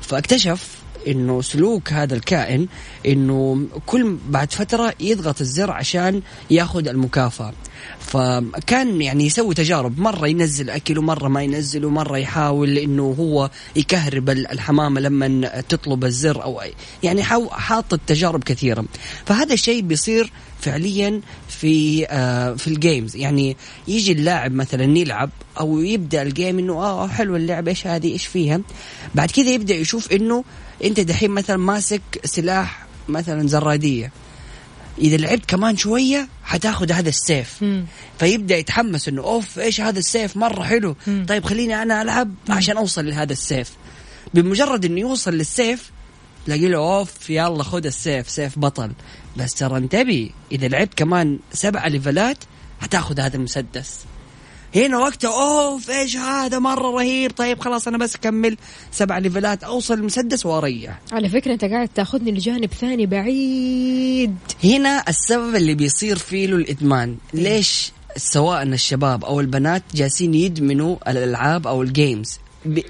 [0.01, 0.77] فاكتشف
[1.07, 2.67] إنه سلوك هذا الكائن
[3.05, 7.53] إنه كل بعد فترة يضغط الزر عشان ياخذ المكافأة.
[7.99, 9.99] فكان يعني يسوي تجارب.
[9.99, 16.43] مرة ينزل أكل ومرة ما ينزل ومرة يحاول إنه هو يكهرب الحمامة لما تطلب الزر
[16.43, 16.61] أو
[17.03, 18.85] يعني حاط تجارب كثيرة
[19.25, 25.79] فهذا الشيء بيصير فعليا في آه في ال games يعني يجي اللاعب مثلا يلعب أو
[25.79, 28.61] يبدأ ال game إنه آه حلو اللعبة إيش هذه إيش فيها؟
[29.15, 30.43] بعد كذا يبدأ يشوف إنه
[30.83, 34.11] انت دحين مثلا ماسك سلاح مثلا زرادية.
[34.97, 37.63] إذا لعبت كمان شوية حتاخذ هذا السيف.
[37.63, 37.85] مم.
[38.19, 40.95] فيبدأ يتحمس إنه أوف إيش هذا السيف؟ مرة حلو.
[41.07, 41.25] مم.
[41.29, 43.71] طيب خليني أنا ألعب عشان أوصل لهذا السيف.
[44.33, 45.91] بمجرد إنه يوصل للسيف
[46.45, 48.91] تلاقي له أوف يلا خذ السيف سيف بطل.
[49.37, 52.37] بس ترى انتبه إذا لعبت كمان سبعة ليفلات
[52.81, 53.99] هتاخذ هذا المسدس.
[54.77, 57.31] هنا وقتها اوف إيش هذا مرة رهيب.
[57.31, 58.57] طيب خلاص أنا بس أكمل
[58.91, 59.63] سبع ليفلات.
[59.63, 60.99] أوصل المسدس وأريح.
[61.11, 64.35] على فكرة أنت قاعد تاخذني لجانب ثاني بعيد.
[64.63, 67.17] هنا السبب اللي بيصير فيه له الإدمان.
[67.33, 72.39] ليش؟ سواء الشباب أو البنات جالسين يدمنوا الألعاب أو ال games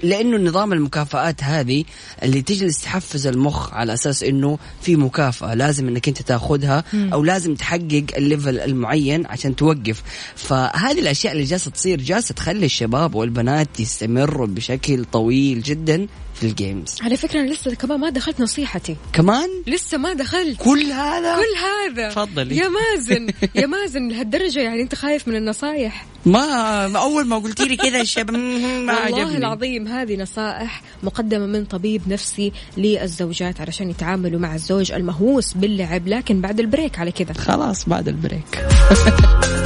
[0.02, 1.84] لأنه نظام المكافآت هذه
[2.22, 7.54] اللي تجلس تحفز المخ على أساس إنه في مكافأة لازم إنك أنت تأخذها أو لازم
[7.54, 10.02] تحقق ال level المعين عشان توقف.
[10.36, 16.06] فهذه الأشياء اللي جالسة تصير جالسة تخلي الشباب والبنات يستمروا بشكل طويل جدا.
[16.40, 18.96] في ال games على فكرة أنا لسه كمان ما دخلت نصيحتي.
[19.12, 20.56] كمان؟ لسه ما دخلت.
[20.58, 21.42] كل هذا؟ كل
[21.96, 22.08] هذا.
[22.10, 22.56] تفضلي.
[22.56, 26.06] يا مازن يا مازن لهالدرجة يعني أنت خايف من النصايح.
[26.26, 29.36] ما أول ما قلتي لي كذا الشباب ما والله عجبني.
[29.36, 36.40] العظيم هذه نصائح مقدمة من طبيب نفسي للزوجات علشان يتعاملوا مع الزوج المهووس باللعب لكن
[36.40, 37.32] بعد ال break على كذا.
[37.32, 38.58] خلاص بعد ال break.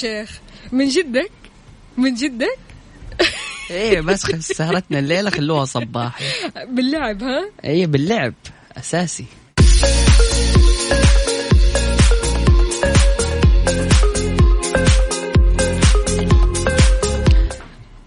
[0.00, 0.40] شيخ.
[0.72, 1.30] من جدك؟
[1.96, 2.58] من جدك؟
[3.70, 6.24] إيه بس سهرتنا الليلة خلوها صباحي.
[6.68, 8.34] باللعب ها؟ إيه باللعب
[8.76, 9.24] أساسي.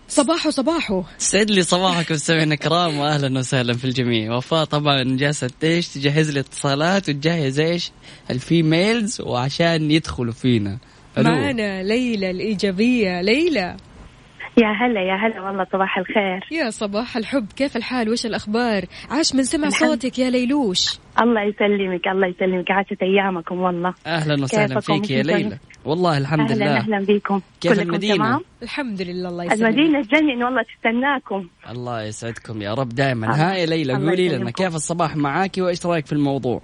[0.10, 1.04] صباحو صباحو.
[1.18, 4.36] سعد لي صباحكم مستمعينا الكرام واهلا وسهلا في الجميع.
[4.36, 7.92] وفاء طبعا جالسة إيش تجهز لي اتصالات وتجهز إيش؟
[8.30, 10.78] الفيميلز وعشان يدخلوا فينا.
[11.18, 13.22] معنا ليلى الإيجابية.
[13.22, 13.78] ليلى.
[14.58, 15.42] يا هلا يا هلا.
[15.42, 16.48] والله صباح الخير.
[16.52, 17.46] يا صباح الحب.
[17.56, 19.90] كيف الحال؟ وش الأخبار؟ عاش من سمع الحمد.
[19.90, 21.00] صوتك يا ليلوش.
[21.22, 22.72] الله يسلمك الله يسلمك.
[22.72, 23.94] عاشت أيامكم والله.
[24.08, 26.78] أهلا وسهلا؟ فيك يا ليلى؟ والله الحمد أهلا لله.
[26.78, 27.42] أهلا بكم.
[27.62, 29.62] كيف كلكم المدينة؟ تمام؟ الحمد لله الله يسلمك.
[29.62, 31.48] المدينة تجنن والله تستناكم.
[31.70, 34.52] الله يسعدكم يا رب دائما الله- ها يا ليلى قولي لنا.
[34.52, 36.62] كيف الصباح معاكي؟ وإيش رأيك في الموضوع؟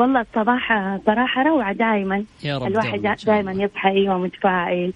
[0.00, 3.02] والله الصباح صراحة روعة دائما يا رب الواحد.
[3.26, 4.92] دائما يصحى أيوه متفائل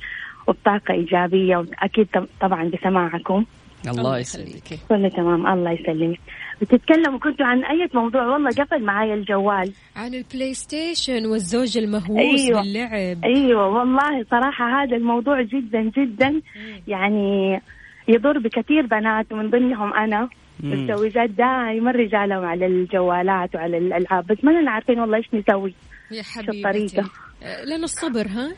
[0.48, 3.44] وبطاقة إيجابية وأكيد طب- طبعا بسماعكم.
[3.88, 4.78] الله يسلمك.
[4.88, 6.18] كله تمام الله يسلمك.
[6.60, 9.72] بتتكلموا كنتوا عن أي موضوع؟ والله قفل معايا الجوال.
[9.96, 12.60] عن البلاي ستيشن والزوج المهووس أيوة.
[12.62, 13.24] باللعب.
[13.24, 16.40] أيوه والله صراحة هذا الموضوع جدا جدا.
[16.88, 17.60] يعني
[18.08, 20.28] يضر بكثير بنات ومن ضمنهم أنا.
[20.64, 25.74] الزوجات دائما رجالهم على الجوالات وعلى الألعاب بس ما لنا عارفين والله إيش نسوي.
[26.10, 27.00] يا؟ حبيبتي.
[27.42, 28.48] آه، لنا الصبر ها؟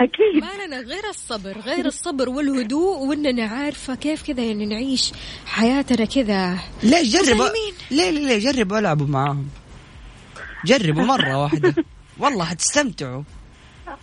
[0.00, 0.42] أكيد.
[0.44, 5.12] ما لنا غير الصبر غير الصبر والهدوء وإننا عارفه كيف كذا يعني نعيش
[5.46, 6.58] حياتنا كذا.
[6.82, 7.44] ليش جربوا.
[7.44, 7.74] مسالمين.
[7.90, 9.48] ليه ليه ليه جربوا ألعبوا معاهم.
[10.64, 11.74] جربوا مرة واحدة.
[12.20, 13.22] والله حتستمتعوا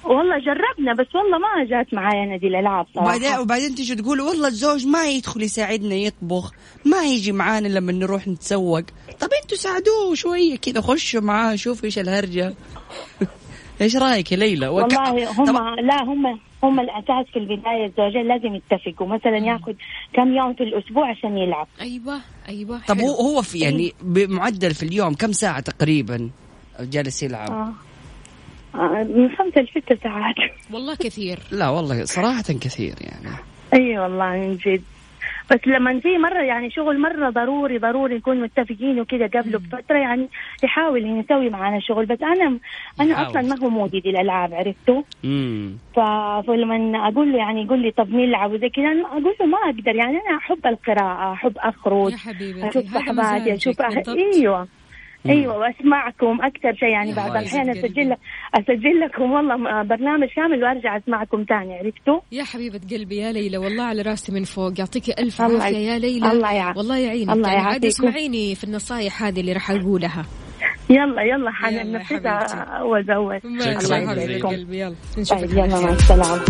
[0.05, 3.41] والله جربنا بس والله ما جات معايا نادي الألعاب وبعدين صراحة.
[3.41, 6.51] وبعدين تيجي تقول والله الزوج ما يدخل يساعدنا يطبخ
[6.85, 8.81] ما يجي معانا لما نروح نتسوق.
[9.19, 12.53] طب أنتوا ساعدوه شوية كذا خشوا معاه شوفوا إيش الهرجة.
[13.81, 18.55] إيش رأيك يا ليلى؟ وك- والله هم لا هم هم الأساس في البداية الزوجين لازم
[18.55, 19.07] يتفقوا.
[19.07, 19.73] مثلا ياخذ
[20.13, 21.67] كم يوم في الأسبوع عشان يلعب.
[21.81, 23.07] أيوه أيوه طب حلو.
[23.07, 26.29] هو هو في يعني بمعدل في اليوم كم ساعة تقريبا
[26.79, 27.73] جالس يلعب؟ آه.
[29.03, 30.35] من خمسة لست ساعات
[30.73, 31.39] والله كثير.
[31.51, 33.35] لا والله صراحة كثير يعني.
[33.73, 34.83] أي والله من جد.
[35.51, 40.27] بس لما في مرة يعني شغل مرة ضروري ضروري نكون متفقين وكذا قبله بفترة يعني
[40.63, 42.05] يحاول يسوي معنا شغل.
[42.05, 42.59] بس أنا
[43.01, 43.27] أنا يحاول.
[43.29, 45.99] أصلا ما هو مودي دي الألعاب عرفته امم ف...
[46.47, 49.95] فلما أقول له يعني يقول لي طب نلعب وزي كذا أنا أقول له ما أقدر
[49.95, 53.81] يعني أنا أحب القراءة أحب أخرج يا حبيبتي أشوف صحباتي أشوف.
[53.81, 54.09] بالضبط.
[54.35, 54.67] أيوه.
[55.29, 58.09] أيوه وأسمعكم أكثر شيء يعني بعض الاحيان أسجل.
[58.09, 58.17] لك
[58.55, 63.83] أسجل لكم والله برنامج كامل وأرجع أسمعكم ثاني عرفتوا؟ يا حبيبة قلبي يا ليلى والله
[63.83, 67.29] على رأسي من فوق يعطيك ألف الله عافية يع- يا ليلى الله يع- والله يعينك
[67.33, 67.85] الله يعني عاد.
[67.85, 70.25] اسمعيني في النصايح هذه اللي راح أقولها
[70.89, 72.23] يلا يلا حبيبتي.
[72.79, 74.49] أول بأول شكراً.
[74.49, 75.89] قلبي يلا نشوفك طيب يلا مع.
[75.89, 76.41] السلامة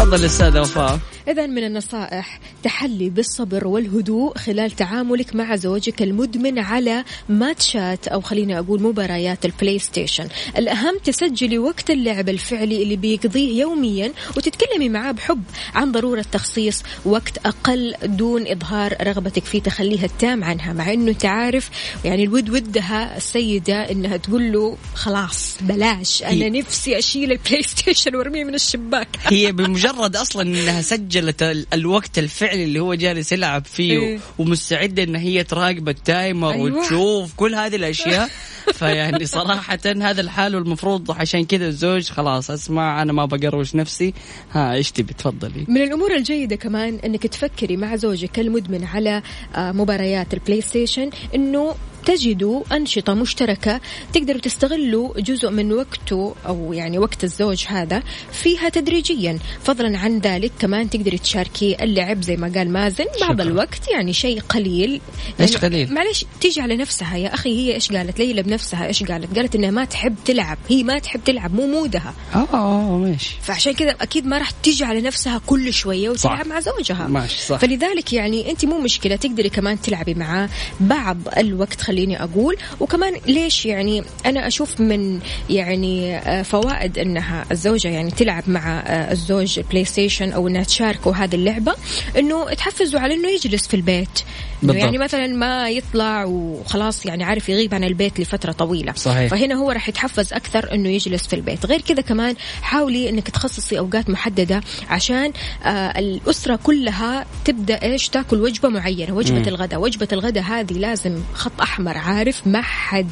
[0.00, 1.00] تفضل أستاذة وفاء.
[1.28, 8.58] إذا من النصائح تحلي بالصبر والهدوء خلال تعاملك مع زوجك المدمن على ماتشات أو خلينا
[8.58, 15.42] أقول مباريات البلاي ستيشن الأهم تسجلي وقت اللعب الفعلي اللي بيقضيه يوميا وتتكلمي معاه بحب
[15.74, 21.70] عن ضرورة تخصيص وقت أقل دون إظهار رغبتك في تخليها التام عنها مع أنه تعرف
[22.04, 28.44] يعني الود ودها السيدة أنها تقول له خلاص بلاش أنا نفسي أشيل البلاي ستيشن وأرميه
[28.44, 29.08] من الشباك.
[29.26, 34.18] هي بمجرد مجرد أصلا إنها سجلت ال- الوقت الفعلي اللي هو جالس يلعب فيه إيه.
[34.38, 36.78] ومستعده إن هي تراقب ال timer أيوة.
[36.80, 38.30] وتشوف كل هذه الأشياء
[38.78, 44.14] فيعني صراحة هذا الحال والمفروض عشان كذا الزوج خلاص أسمع أنا ما بقروش نفسي
[44.52, 49.22] ها إيش تبي تفضلي من الأمور الجيدة كمان إنك تفكري مع زوجك المدمن على
[49.54, 51.74] آه، مباريات البلاي ستيشن إنه
[52.06, 53.80] تجدوا أنشطة مشتركة
[54.12, 59.38] تقدروا تستغلوا جزء من وقته أو يعني وقت الزوج هذا فيها تدريجيا.
[59.64, 63.04] فضلا عن ذلك كمان تقدري تشاركي اللعب زي ما قال مازن.
[63.20, 63.42] بعض شكرا.
[63.42, 65.00] الوقت يعني شيء قليل.
[65.40, 67.16] إيش يعني قليل؟ معلش تيجي على نفسها.
[67.16, 70.58] يا أخي هي إيش قالت؟ ليلى بنفسها إيش قالت؟ قالت إنها ما تحب تلعب.
[70.68, 72.14] هي ما تحب تلعب مو mood ها.
[72.34, 73.36] آه ماشي.
[73.42, 76.30] فعشان كذا أكيد ما راح تيجي على نفسها كل شوية صح.
[76.30, 77.06] وتلعب مع زوجها.
[77.08, 77.58] ماشي، صح.
[77.58, 80.48] فلذلك يعني أنت مو مشكلة تقدري كمان تلعبي معاه
[80.80, 81.89] بعض الوقت.
[81.90, 82.56] خليني أقول.
[82.80, 85.20] وكمان ليش يعني أنا أشوف من
[85.50, 91.12] يعني آه، فوائد أنها الزوجة يعني تلعب مع آه، الزوج بلاي ستيشن أو إنها تشاركوا
[91.12, 91.74] هذه اللعبة
[92.18, 94.24] إنه تحفزوا على إنه يجلس في البيت.
[94.62, 94.84] بالضبط.
[94.84, 99.30] يعني مثلا ما يطلع وخلاص يعني عارف يغيب عن البيت لفترة طويلة صحيح.
[99.30, 103.78] فهنا هو راح يتحفز أكثر إنه يجلس في البيت غير كذا كمان حاولي إنك تخصصي
[103.78, 105.32] أوقات محددة عشان
[105.64, 109.48] آه الأسرة كلها تبدأ إيش تاكل وجبة معينة وجبة.
[109.48, 113.08] الغداء وجبة الغداء هذه لازم خط أحمر عارف ما حد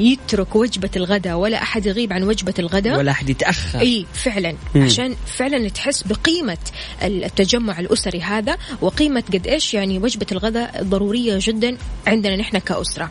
[0.00, 2.98] يترك وجبة الغداء ولا أحد يغيب عن وجبة الغداء.
[2.98, 3.80] ولا أحد يتأخر.
[3.80, 4.54] إي فعلا.
[4.74, 4.82] مم.
[4.82, 6.58] عشان فعلا تحس بقيمة
[7.02, 11.76] التجمع الأسري هذا وقيمة قد إيش يعني وجبة الغداء ضرورية جدا
[12.06, 13.10] عندنا نحن كأسرة.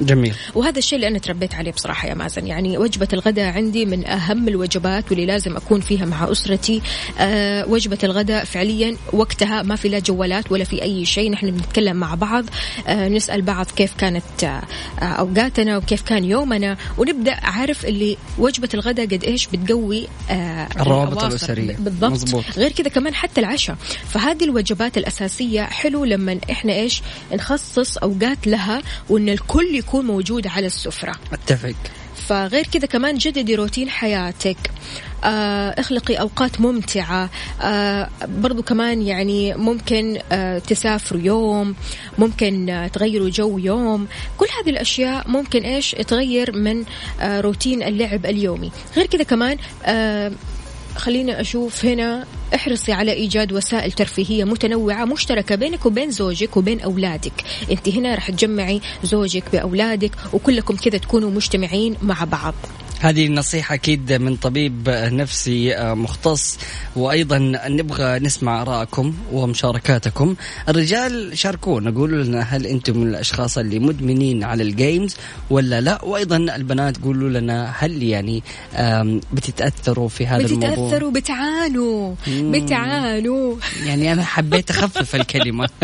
[0.00, 0.34] جميل.
[0.54, 2.46] وهذا الشيء اللي أنا تربيت عليه بصراحة يا مازن.
[2.46, 6.82] يعني وجبة الغداء عندي من أهم الوجبات واللي لازم أكون فيها مع أسرتي.
[7.18, 11.30] أه وجبة الغداء فعليا وقتها ما في لا جوالات ولا في أي شيء.
[11.30, 12.44] نحن بنتكلم مع بعض.
[12.86, 14.62] أه نسأل بعض كيف كانت آه،
[15.02, 16.76] أوقاتنا وكيف كان يومنا.
[16.98, 21.24] ونبدأ عارف اللي وجبة الغداء قد إيش بتقوي أه الروابط.
[21.24, 21.76] الأسرية.
[21.78, 22.12] بالضبط.
[22.12, 22.44] مزبوط.
[22.56, 23.76] غير كذا كمان حتى العشاء.
[24.08, 30.66] فهذه الوجبات الأساسية حلو لما إحنا إيش نخصص أوقات لها وإن الكل يكون موجود على
[30.66, 31.12] السفرة.
[31.32, 31.74] أتفق.
[32.28, 34.56] فغير كذا كمان جددي روتين حياتك.
[35.24, 37.30] آه اخلقي أوقات ممتعة.
[37.62, 41.74] آه برضو كمان يعني ممكن آه تسافروا يوم
[42.18, 44.06] ممكن آه تغيروا جو يوم.
[44.38, 46.84] كل هذه الأشياء ممكن إيش؟ تغير من
[47.20, 48.72] آه روتين اللعب اليومي.
[48.96, 50.32] غير كذا كمان آه
[50.96, 52.26] خليني أشوف هنا.
[52.54, 57.32] احرصي على إيجاد وسائل ترفيهية متنوعة مشتركة بينك وبين زوجك وبين أولادك.
[57.70, 62.54] أنت هنا رح تجمعي زوجك بأولادك وكلكم كذا تكونوا مجتمعين مع بعض.
[63.00, 66.58] هذه النصيحة أكيد من طبيب نفسي آه، مختص.
[66.96, 67.38] وأيضا
[67.68, 70.34] نبغى نسمع آرائكم ومشاركاتكم.
[70.68, 75.16] الرجال شاركونا قولوا لنا هل أنتم من الأشخاص اللي مدمنين على الجيمز
[75.50, 78.42] ولا لا؟ وأيضا البنات قولوا لنا هل يعني
[79.32, 83.56] بتتأثروا في هذا الموضوع؟ بتتأثروا بتعانوا بتعانوا.
[83.86, 85.68] يعني أنا حبيت أخفف الكلمة.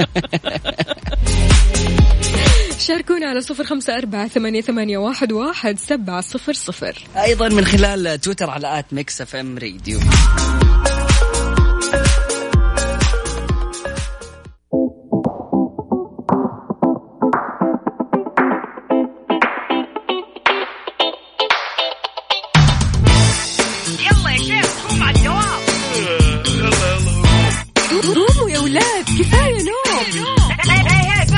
[2.79, 7.05] شاركونا على صفر خمسة أربعة ثمانية, ثمانية واحد, واحد سبعة صفر صفر.
[7.16, 10.01] أيضا من خلال تويتر على at ميكس أف إم راديو.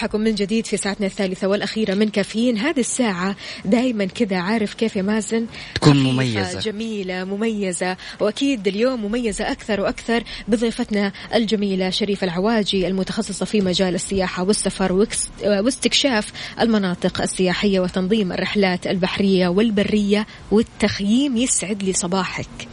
[0.00, 2.58] صباحكم من جديد في ساعتنا الثالثة والأخيرة من كافيين.
[2.58, 6.60] هذه الساعة دائما كذا عارف كيف يا مازن؟ تكون مميزة.
[6.60, 14.42] جميلة مميزة وأكيد اليوم مميزة أكثر وأكثر بضيفتنا الجميلة شريفة العواجي المتخصصة في مجال السياحة
[14.42, 15.06] والسفر
[15.44, 21.36] واستكشاف المناطق السياحية وتنظيم الرحلات البحرية والبرية والتخييم.
[21.36, 22.68] يسعد لي صباحك.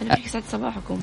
[0.00, 1.00] هلا فيك سعد صباحكم.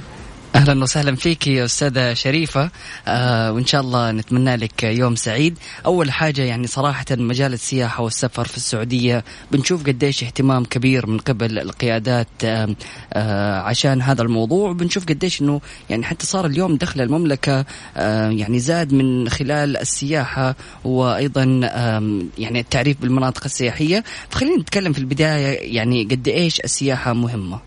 [0.58, 2.70] أهلا وسهلا فيك يا أستاذة شريفة.
[3.08, 5.58] آه وإن شاء الله نتمنى لك يوم سعيد.
[5.86, 11.60] أول حاجة يعني صراحة مجال السياحة والسفر في السعودية بنشوف قديش اهتمام كبير من قبل
[11.60, 12.76] القيادات آه
[13.14, 14.70] آه عشان هذا الموضوع.
[14.70, 17.66] وبنشوف قديش إنه يعني حتى صار اليوم دخل المملكة
[17.98, 24.04] آه يعني زاد من خلال السياحة وأيضا آه يعني التعريف بالمناطق السياحية.
[24.30, 27.60] فخلينا نتكلم في البداية يعني قد إيش السياحة مهمة.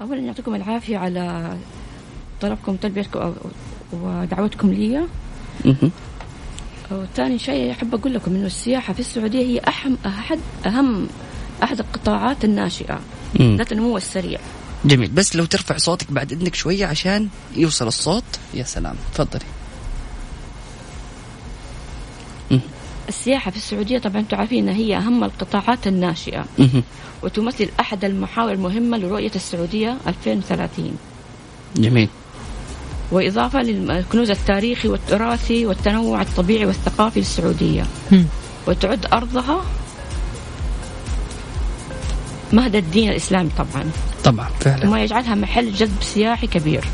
[0.00, 1.56] اولا يعطيكم العافية على
[2.40, 3.34] طلبكم تلبيتكم
[3.92, 5.06] ودعوتكم لي.
[6.90, 11.08] وثاني شيء أحب أقول لكم إنه السياحة في السعودية هي اهم احد أهم
[11.62, 13.00] أحد القطاعات الناشئة.
[13.40, 14.38] ذات النمو السريع.
[14.84, 15.10] جميل.
[15.10, 18.24] بس لو ترفع صوتك بعد إذنك شوية عشان يوصل الصوت.
[18.54, 18.96] يا سلام.
[19.14, 19.44] تفضلي.
[23.08, 26.44] السياحة في السعودية طبعا أنتم عارفين انها هي أهم القطاعات الناشئة.
[26.58, 26.82] مهم.
[27.22, 30.96] وتمثل أحد المحاور المهمة لرؤية السعودية 2030
[31.76, 32.08] جميل.
[33.12, 37.86] وإضافة للكنوز التاريخي والتراثي والتنوع الطبيعي والثقافي للسعودية.
[38.66, 39.64] وتعد أرضها
[42.52, 43.90] مهد الدين الإسلامي طبعا.
[44.24, 44.88] طبعا فعلا.
[44.88, 46.84] وما يجعلها محل جذب سياحي كبير.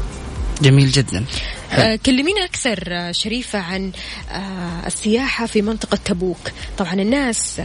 [0.63, 1.25] جميل جدا.
[1.73, 3.91] آه، كلمينا أكثر آه، شريفة عن
[4.31, 6.51] آه، السياحة في منطقة تبوك.
[6.79, 7.63] طبعا الناس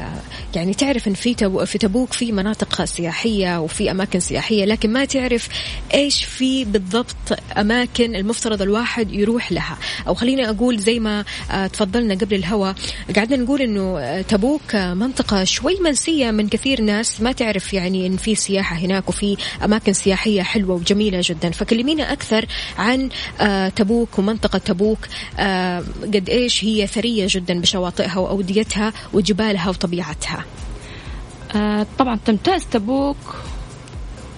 [0.55, 1.35] يعني تعرف أن في
[1.65, 5.49] في تبوك في مناطق سياحية وفي أماكن سياحية لكن ما تعرف
[5.93, 7.15] إيش في بالضبط
[7.57, 9.77] أماكن المفترض الواحد يروح لها.
[10.07, 11.25] أو خليني أقول زي ما
[11.73, 12.73] تفضلنا قبل الهوا
[13.15, 18.35] قعدنا نقول أنه تبوك منطقة شوي منسية من كثير ناس ما تعرف يعني أن في
[18.35, 21.51] سياحة هناك وفي أماكن سياحية حلوة وجميلة جدا.
[21.51, 22.45] فكلمينا أكثر
[22.77, 23.09] عن
[23.75, 24.99] تبوك ومنطقة تبوك
[25.39, 30.45] آه، قد إيش هي ثرية جدا بشواطئها وأوديتها وجبالها وطبيعتها.
[31.55, 33.17] آه طبعا تمتاز تبوك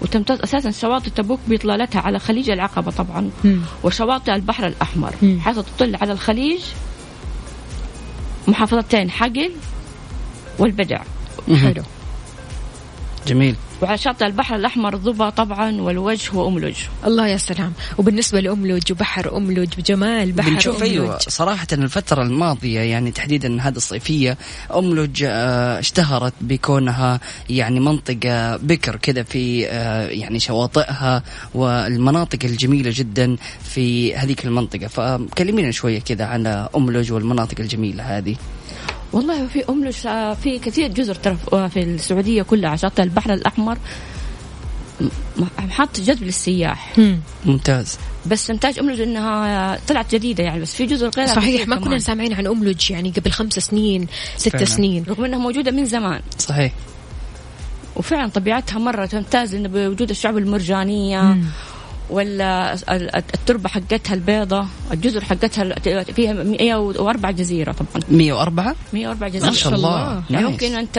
[0.02, 3.30] وتمتاز أساسا شواطئ تبوك بإطلالتها على خليج العقبة طبعا
[3.84, 5.40] وشواطئ البحر الأحمر مم.
[5.42, 6.60] حيث تطل على الخليج
[8.48, 9.52] محافظتين حقل
[10.60, 11.02] والبدع.
[11.48, 11.58] مهم.
[11.58, 11.84] حلو.
[13.28, 13.56] جميل.
[13.82, 16.76] وعلى شاطئ البحر الأحمر ضبا طبعا والوجه واملج
[17.06, 17.74] الله يا سلام.
[17.98, 23.76] وبالنسبة لأملج وبحر أملج بجمال بحر بنشوف أملج أيوه صراحة الفترة الماضية يعني تحديدا هذه
[23.76, 24.38] الصيفية
[24.76, 27.20] أملج آه، اشتهرت بكونها
[27.50, 31.24] يعني منطقة بكر كذا في آه، يعني شواطئها
[31.54, 34.88] والمناطق الجميلة جدا في هذيك المنطقة.
[34.88, 38.36] فكلمينا شوية كذا عن أملج والمناطق الجميلة هذه.
[39.14, 41.38] والله في املج آه، في كثير جزر ترى
[41.70, 43.78] في- السعودية كلها على شاطئ البحر الأحمر.
[45.02, 45.08] م-
[45.60, 47.20] محط جذب للسياح مم.
[47.46, 47.98] ممتاز.
[48.26, 52.00] بس إنتاج املج إنها طلعت جديدة يعني بس في جزر غيرها صحيح ما كنا.
[52.00, 54.66] سامعين عن أملج يعني قبل خمس سنين ست فعلا.
[54.66, 55.04] سنين.
[55.08, 56.22] رغم إنها موجودة من زمان.
[56.40, 56.74] صحيح.
[57.96, 61.38] وفعلا طبيعتها مرة تمتاز انه بوجود الشعب المرجانية.
[62.10, 68.04] ولا ال- التربة حقتها البيضة الجزر حقتها فيها 104 جزيرة طبعا.
[68.12, 69.46] 104 104 جزيرة.
[69.46, 70.24] ما شاء الله.
[70.30, 70.46] يعني نايس.
[70.46, 70.98] ممكن أنت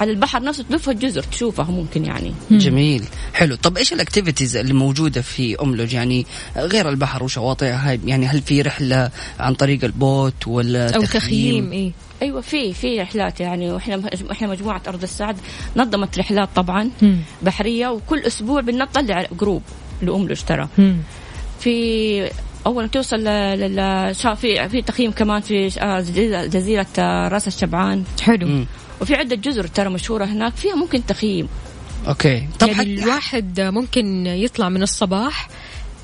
[0.00, 2.32] على البحر نفسه تلف الجزر تشوفها ممكن يعني.
[2.50, 3.04] جميل.
[3.34, 3.54] حلو.
[3.56, 6.26] طب إيش ال activities اللي موجودة في أملج؟ يعني
[6.56, 9.10] غير البحر وشواطئها يعني هل في رحلة
[9.40, 11.92] عن طريق ال boat ولا أو تخييم؟ إيه.
[12.22, 13.72] أيوه في في رحلات يعني.
[13.72, 15.36] وإحنا إحنا مجموعة أرض السعد
[15.76, 16.90] نظمت رحلات طبعا.
[17.42, 19.62] بحرية وكل أسبوع بنطلع group
[20.02, 20.96] لاملج ترى مم.
[21.60, 22.30] في
[22.66, 26.86] أول ما توصل ل- ل- شا- في في تخييم كمان في آه، جزيرة- جزيرة
[27.28, 28.04] راس الشبعان.
[28.22, 28.46] حلو.
[28.46, 28.66] مم.
[29.00, 31.48] وفي عدة جزر ترى مشهورة هناك فيها ممكن تخييم
[32.08, 32.48] okay.
[32.58, 35.48] طب يعني الواحد ممكن يطلع من الصباح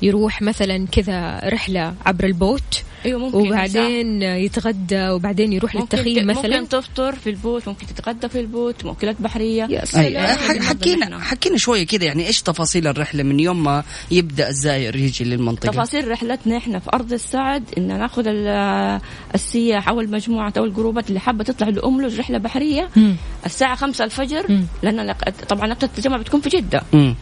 [0.01, 6.27] يروح مثلا كذا رحلة عبر ال boat أيوه ممكن وبعدين يتغدى وبعدين يروح ممكن للتخييم
[6.27, 6.59] مثلا.
[6.59, 9.67] ممكن تفطر في ال boat ممكن تتغدى في البوت مأكولات بحرية.
[9.69, 10.37] يا سلام.
[10.61, 15.71] حكينا حكينا شوية كذا يعني إيش تفاصيل الرحلة من يوم ما يبدأ الزائر يجي للمنطقة؟
[15.71, 18.99] تفاصيل رحلتنا إحنا في أرض السعد إن نأخذ ال-
[19.35, 22.89] السياح أو المجموعة أو الجروبات اللي حابة تطلع لأملج رحلة بحرية.
[22.95, 23.15] مم.
[23.45, 24.59] الساعة 5 الفجر.
[24.83, 25.15] لأن
[25.49, 26.81] طبعا نقطة التجمع بتكون في جدة.
[26.93, 27.15] امم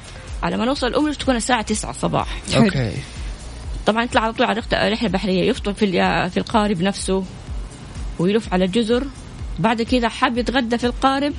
[0.43, 2.27] على ما نوصل املج تكون الساعة 9 الصباح.
[2.57, 2.91] أوكي.
[3.85, 7.23] طبعا يطلع على طول على رحلة- رحله بحريه يفطر في ال- في القارب نفسه
[8.19, 9.03] ويلف على الجزر.
[9.59, 11.33] بعد كذا حاب يتغدى في القارب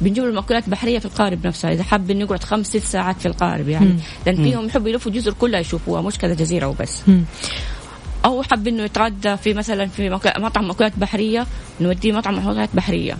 [0.00, 3.26] بنجيب له مأكولات بحرية في القارب نفسها إذا حاب إنه يقعد خمس ست ساعات في
[3.26, 3.86] القارب يعني.
[3.86, 3.98] مم.
[4.26, 7.02] لأن فيهم يحبوا يلفوا الجزر كلها يشوفوها مش كذا جزيرة وبس.
[7.06, 7.24] مم.
[8.24, 11.46] أو حب إنه يتغدى في مثلا في مك- مطعم مأكولات بحرية
[11.80, 13.16] نوديه مطعم مأكولات بحرية.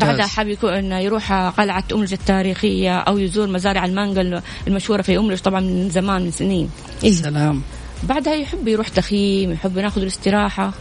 [0.00, 5.38] بعدها حاب يكون إنه يروح قلعة املج التاريخية أو يزور مزارع المانجا المشهورة في املج
[5.38, 6.70] طبعا من زمان من سنين.
[7.10, 7.62] سلام.
[8.02, 10.72] بعدها يحب يروح تخييم يحب ناخذ الاستراحة.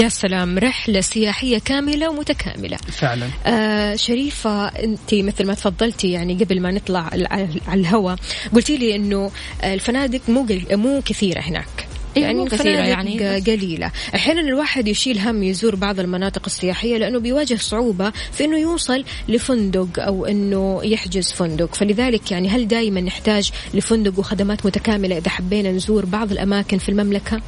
[0.00, 2.76] يا سلام رحلة سياحية كاملة ومتكاملة.
[2.76, 3.26] فعلا.
[3.46, 7.26] آه شريفة أنت مثل ما تفضلتي يعني قبل ما نطلع على
[7.68, 8.16] على الهواء
[8.54, 9.30] قلتي لي إنه
[9.64, 11.86] الفنادق مو قل- مو كثيرة هناك.
[12.16, 17.54] إيه، مو كثيرة يعني، قليلة أحيانا الواحد يشيل هم يزور بعض المناطق السياحية لأنه بيواجه
[17.54, 24.18] صعوبة في أنه يوصل لفندق أو أنه يحجز فندق فلذلك يعني هل دائما نحتاج لفندق
[24.18, 27.40] وخدمات متكاملة إذا حبينا نزور بعض الأماكن في المملكة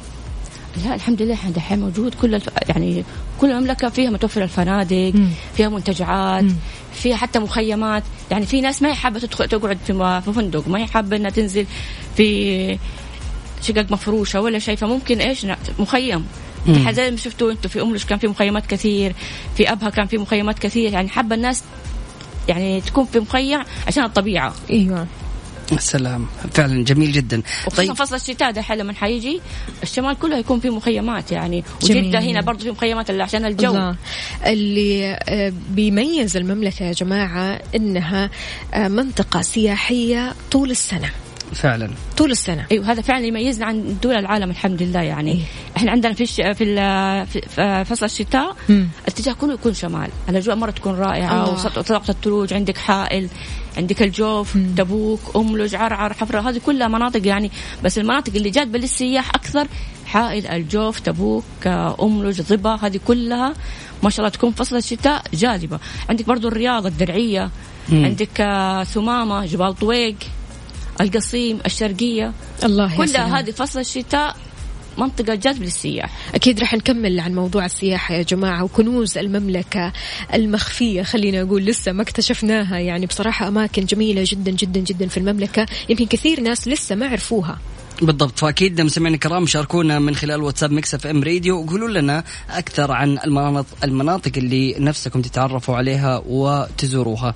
[0.85, 2.49] لا الحمد لله إحنا دحين موجود كل الف...
[2.69, 3.03] يعني
[3.41, 5.29] كل المملكة فيها متوفر الفنادق مم.
[5.57, 6.55] فيها منتجعات مم.
[6.93, 10.21] فيها حتى مخيمات يعني في ناس ما هي حابه تدخل تقعد في.
[10.25, 11.65] في فندق ما هي حابه إنها تنزل
[12.17, 12.77] في
[13.63, 15.45] شقق مفروشة ولا شيء فممكن إيش
[15.79, 16.25] مخيم.
[16.91, 19.15] زي ما شفتوا أنتم في املش كان في مخيمات كثير
[19.57, 21.63] في أبها كان في مخيمات كثير يعني حابة الناس
[22.47, 24.53] يعني تكون في مخيم عشان الطبيعة.
[24.69, 25.07] إيوه.
[25.79, 27.41] سلام فعلا جميل جدا.
[27.67, 27.93] وخصوصا طيب.
[27.93, 29.41] فصل الشتاء دحين لما حيجي
[29.83, 31.63] الشمال كله هيكون فيه مخيمات يعني.
[31.83, 33.71] وجدة هنا برضه في مخيمات اللي عشان الجو.
[33.71, 33.95] الله.
[34.45, 38.29] اللي آه، بيميز المملكة يا جماعة إنها
[38.73, 41.09] آه، منطقة سياحية طول السنة.
[41.53, 45.39] فعلا طول السنة أيوه هذا فعلا يميزنا عن دول العالم الحمد لله يعني إيه.
[45.77, 46.35] إحنا عندنا في الش...
[46.35, 48.87] في, فصل الشتاء مم.
[49.01, 51.53] الاتجاه كله يكون شمال الأجواء مرة تكون رائعة.
[51.53, 53.29] وسقط الثلوج عندك حائل
[53.77, 57.51] عندك الجوف تبوك املج عرعر حفرة هذه كلها مناطق يعني
[57.83, 59.67] بس المناطق اللي جاذبه للسياح أكثر
[60.05, 61.67] حائل الجوف تبوك
[62.01, 63.53] املج ضبا هذه كلها
[64.03, 65.79] ما شاء الله تكون فصل الشتاء جاذبة
[66.09, 67.49] عندك برضو الرياض الدرعية
[67.89, 68.05] مم.
[68.05, 70.15] عندك آه، ثمامة جبال طويق
[71.01, 72.33] القصيم الشرقية.
[72.63, 73.07] الله سلام.
[73.07, 74.35] كلها هذه فصل الشتاء
[74.97, 76.09] منطقة جذب للسياح.
[76.35, 79.93] أكيد رح نكمل عن موضوع السياحة يا جماعة وكنوز المملكة
[80.33, 82.79] المخفية خلينا أقول لسه ما اكتشفناها.
[82.79, 85.65] يعني بصراحة أماكن جميلة جدا جدا جدا في المملكة.
[85.89, 87.59] يمكن كثير ناس لسه ما عرفوها.
[88.01, 88.39] بالضبط.
[88.39, 93.65] فأكيد مستمعينا الكرام شاركونا من خلال واتساب Mix FM Radio وقولوا لنا أكثر عن المناطق
[93.83, 97.35] المناطق اللي نفسكم تتعرفوا عليها وتزوروها.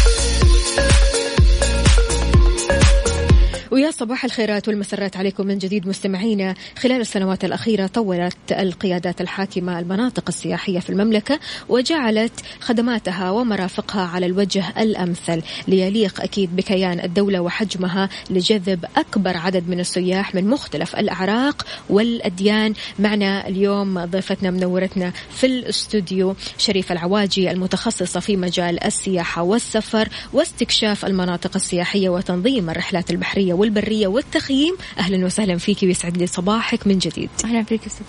[3.71, 6.55] ويا صباح الخيرات والمسرات عليكم من جديد مستمعينا.
[6.77, 14.63] خلال السنوات الأخيرة طورت القيادات الحاكمة المناطق السياحية في المملكة وجعلت خدماتها ومرافقها على الوجه
[14.77, 22.73] الأمثل ليليق أكيد بكيان الدولة وحجمها لجذب أكبر عدد من السياح من مختلف الأعراق والأديان.
[22.99, 31.51] معنا اليوم ضيفتنا منورتنا في الاستوديو شريف العواجي المتخصصة في مجال السياحة والسفر واستكشاف المناطق
[31.55, 34.75] السياحية وتنظيم الرحلات البحرية والبرية والتخييم.
[34.99, 37.29] أهلا وسهلا فيك ويسعد لي صباحك من جديد.
[37.45, 38.05] أهلا فيك أستاذ.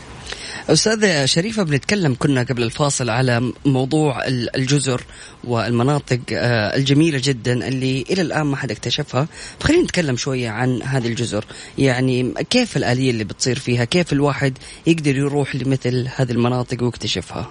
[0.69, 5.03] أستاذة شريفة بنتكلم كنا قبل الفاصل على موضوع ال- الجزر
[5.45, 9.29] والمناطق آه، الجميلة جدا اللي إلى الآن ما حد اكتشفها.
[9.61, 11.45] فخلينا نتكلم شوية عن هذه الجزر.
[11.79, 17.51] يعني كيف الآلية اللي بتصير فيها؟ كيف الواحد يقدر يروح لمثل هذه المناطق ويكتشفها؟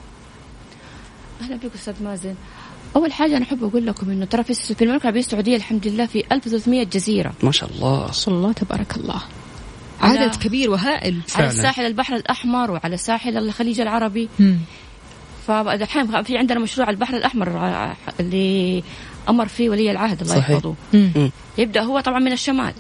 [1.42, 2.36] أهلا فيك أستاذ مازن.
[2.96, 6.06] أول حاجة أنا أحب أقول لكم إنه ترى في في المملكة العربية السعودية الحمد لله
[6.06, 7.34] في 1300 جزيرة.
[7.44, 8.12] ما شاء الله.
[8.12, 9.22] صلى الله تبارك الله.
[10.02, 11.22] عدد كبير وهائل.
[11.28, 11.48] فعلاً.
[11.48, 14.30] على ساحل البحر الأحمر وعلى ساحل الخليج العربي.
[15.48, 18.84] فالحين في عندنا مشروع البحر الأحمر ع- اللي
[19.30, 20.50] أمر فيه ولي العهد الله صحيح.
[20.50, 20.76] يحفظه.
[20.94, 21.32] مم.
[21.58, 22.74] يبدأ هو طبعا من الشمال.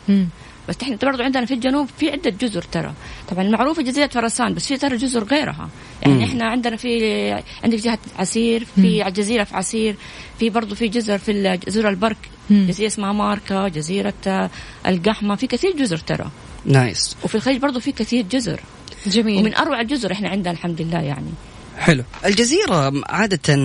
[0.71, 2.93] بس إحنا برضو عندنا في الجنوب في عدة جزر ترى.
[3.31, 5.69] طبعا المعروفة جزيرة فرسان بس في ترى جزر غيرها.
[6.01, 6.23] يعني مم.
[6.23, 7.31] إحنا عندنا في
[7.63, 9.95] عندك جهة عسير في جزيرة في عسير
[10.39, 12.17] في برضو في جزر في جزر البرك
[12.49, 12.65] مم.
[12.67, 14.49] جزيرة اسمها ماركا جزيرة آه،
[14.87, 16.29] القحمة في كثير جزر ترى.
[16.65, 17.17] نايس.
[17.23, 18.59] وفي الخليج برضو في كثير جزر.
[19.07, 19.37] جميل.
[19.39, 21.31] ومن أروع الجزر إحنا عندنا الحمد لله يعني.
[21.77, 22.03] حلو.
[22.25, 23.55] الجزيرة عادة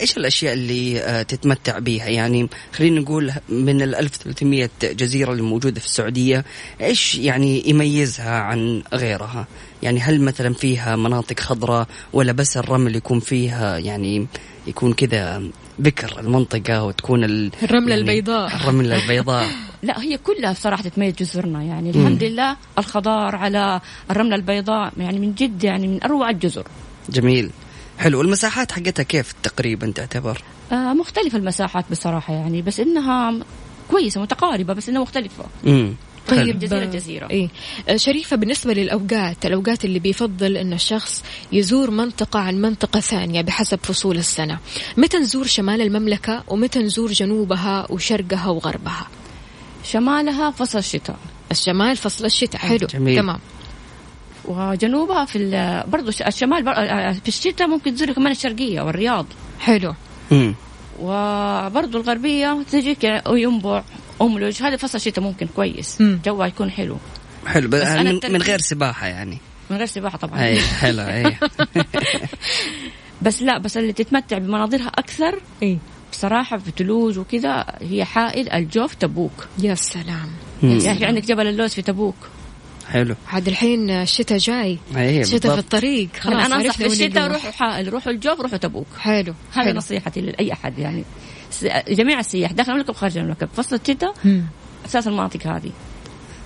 [0.00, 5.80] إيش الأشياء اللي آه، تتمتع بها يعني خلينا نقول من ال 1300 جزيرة اللي موجودة
[5.80, 6.44] في السعودية
[6.80, 9.46] إيش يعني يميزها عن غيرها؟
[9.82, 14.26] يعني هل مثلا فيها مناطق خضراء ولا بس الرمل يكون فيها يعني
[14.66, 15.42] يكون كذا
[15.78, 18.56] بكر المنطقة وتكون ال الرملة يعني البيضاء.
[18.56, 19.46] الرملة البيضاء؟
[19.82, 21.62] لا هي كلها صراحة تميز جزرنا.
[21.62, 23.80] يعني الحمد لله الخضار على
[24.10, 26.66] الرملة البيضاء يعني من جد يعني من أروع الجزر.
[27.08, 27.50] جميل.
[27.98, 28.20] حلو.
[28.20, 30.42] المساحات حقتها كيف تقريبا تعتبر؟
[30.72, 33.34] آه مختلفة المساحات بصراحة يعني بس إنها
[33.90, 35.44] كويسة متقاربة بس إنها مختلفة.
[35.66, 35.94] امم
[36.28, 37.30] طيب جزيرة جزيرة.
[37.30, 37.48] إيه.
[37.88, 43.78] آه، شريفة بالنسبة للأوقات الأوقات اللي بيفضل أن الشخص يزور منطقة عن منطقة ثانية بحسب
[43.82, 44.58] فصول السنة.
[44.96, 49.06] متى نزور شمال المملكة ومتى نزور جنوبها وشرقها وغربها؟
[49.84, 51.16] شمالها فصل الشتاء.
[51.50, 52.60] الشمال فصل الشتاء.
[52.60, 52.86] حلو.
[52.86, 53.16] جميل.
[53.16, 53.38] تمام.
[54.48, 59.26] وجنوبها في ال- برضو ش- الشمال بر- آه، في الشتاء ممكن تزور كمان الشرقية والرياض.
[59.60, 59.94] حلو.
[60.32, 60.54] امم
[61.00, 63.82] وبرضو الغربية تجيك ينبع
[64.22, 64.62] أملج.
[64.62, 66.02] هذا فصل الشتاء ممكن كويس.
[66.02, 66.96] جوها يكون حلو.
[67.46, 69.38] حلو بس أنا من, من غير سباحة يعني.
[69.70, 70.42] من غير سباحة طبعا.
[70.44, 71.36] أي حلو أي.
[73.22, 75.78] بس لا بس اللي تتمتع بمناظرها أكثر إيه.
[76.12, 79.46] بصراحة في ثلوج وكذا هي حائل الجوف تبوك.
[79.58, 80.28] يا سلام.
[80.62, 80.78] مم.
[80.78, 82.14] يعني في عندك جبل اللوز في تبوك.
[82.88, 87.28] حلو عاد الحين الشتاء جاي اي الشتاء في الطريق خلاص أنصح عرفنا في الشتاء.
[87.32, 91.04] روحوا حائل روحوا الجوف روحوا تبوك حلو حلو نصيحتي لأي أحد يعني
[91.88, 94.44] جميع السياح داخل المملكة وخارج المملكة فصل الشتاء مم.
[94.86, 95.70] أساس المناطق هذه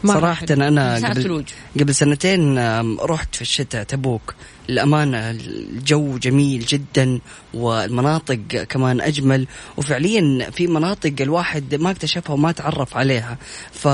[0.04, 0.62] صراحة حلو.
[0.62, 1.44] أنا قبل.
[1.80, 2.58] قبل سنتين
[2.98, 4.34] رحت في الشتاء تبوك
[4.70, 7.20] الأمانة الجو جميل جدا
[7.54, 8.38] والمناطق
[8.68, 9.46] كمان أجمل.
[9.76, 13.38] وفعليا في مناطق الواحد ما اكتشفها وما تعرف عليها.
[13.72, 13.84] ف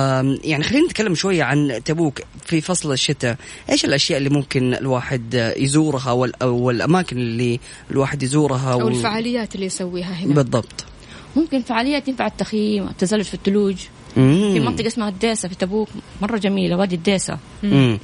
[0.45, 3.37] يعني خلينا نتكلم شوية عن تبوك في فصل الشتاء.
[3.71, 7.61] إيش الأشياء اللي ممكن الواحد يزورها وال- والأماكن اللي
[7.91, 10.35] الواحد يزورها أو الفعاليات اللي يسويها هنا.
[10.35, 10.85] بالضبط.
[11.37, 13.77] ممكن فعاليات ينفع التخييم التزلج في الثلوج.
[14.15, 15.89] في منطقة اسمها الديسة في تبوك
[16.23, 17.39] مرة جميلة وادي الديسة.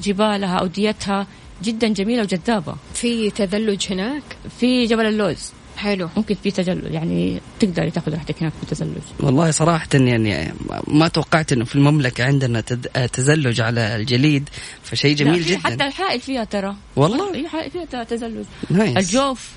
[0.02, 1.26] جبالها أوديتها.
[1.62, 2.74] جدا جميلة وجذابة.
[2.94, 4.22] في تزلج هناك؟
[4.60, 5.52] في جبل اللوز.
[5.76, 6.08] حلو.
[6.16, 10.54] ممكن في تزلج يعني تقدري تاخذ راحتك هناك في التزلج والله صراحة يعني
[10.86, 14.48] ما توقعت إنه في المملكة عندنا تد- تزلج على الجليد
[14.82, 15.58] فشيء جميل جدا.
[15.58, 16.76] حتى الحائل فيها ترى.
[16.96, 18.44] والله؟ اي حائل فيها ترى تزلج.
[18.70, 18.96] nice.
[18.96, 19.50] الجوف.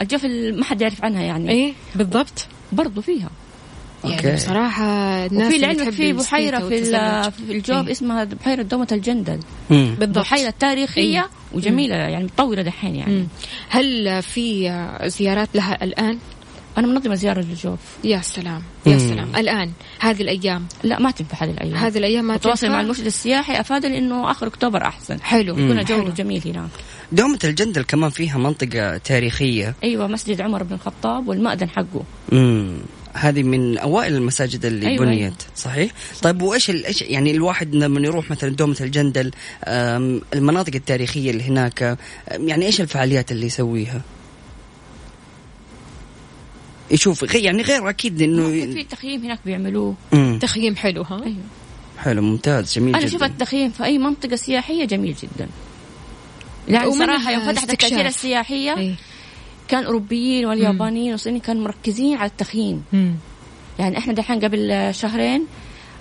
[0.00, 1.50] الجوف اللي ما حد يعرف عنها يعني.
[1.50, 2.46] إيه بالضبط.
[2.72, 3.30] برضو فيها.
[4.04, 4.34] يعني أوكي.
[4.34, 4.84] بصراحة
[5.26, 6.84] الناس وفي لعلمك تحب في بحيرة في.
[7.46, 7.92] في الجوف إيه.
[7.92, 9.40] اسمها بحيرة دومة الجندل.
[9.70, 11.28] بالضبط بحيرة تاريخية إيه.
[11.52, 13.26] وجميلة يعني متطورة دحين يعني مم.
[13.68, 14.70] هل في
[15.06, 16.18] زيارات لها الآن؟
[16.78, 18.98] أنا منظمة زيارة للجوف يا سلام يا مم.
[18.98, 22.80] سلام الآن هذه الأيام لا ما تنفع هذه الأيام هذه الأيام ما تواصل تنفع؟ مع
[22.80, 26.08] المرشد السياحي أفادني إنه آخر أكتوبر أحسن حلو يكون حلو.
[26.08, 26.68] جميل هناك
[27.12, 32.76] دومة الجندل كمان فيها منطقة تاريخية أيوة مسجد عمر بن الخطاب والمأذن حقه مم.
[33.12, 35.34] هذه من أوائل المساجد اللي أيوة، بنيت أيوة.
[35.56, 35.92] صحيح
[36.22, 39.30] طيب وإيش إيش يعني الواحد لما يروح مثلا دومة الجندل
[40.34, 41.98] المناطق التاريخية اللي هناك
[42.28, 44.02] يعني إيش الفعاليات اللي يسويها
[46.90, 50.38] يشوف يعني غير أكيد إنه في تخييم هناك بيعملوه مم.
[50.42, 51.36] تخييم حلو ها؟ أيوة.
[51.98, 55.48] حلو ممتاز جميل أنا جدا أشوف التخييم في أي منطقة سياحية جميل جدا
[56.68, 57.70] يعني صراحة يوم فتحت.
[57.70, 58.94] التأشيرة السياحية إيه.
[59.70, 62.82] كان أوروبيين واليابانيين والصينيين كانوا مركزين على التخييم.
[62.92, 63.14] مم.
[63.78, 65.46] يعني إحنا دحين قبل شهرين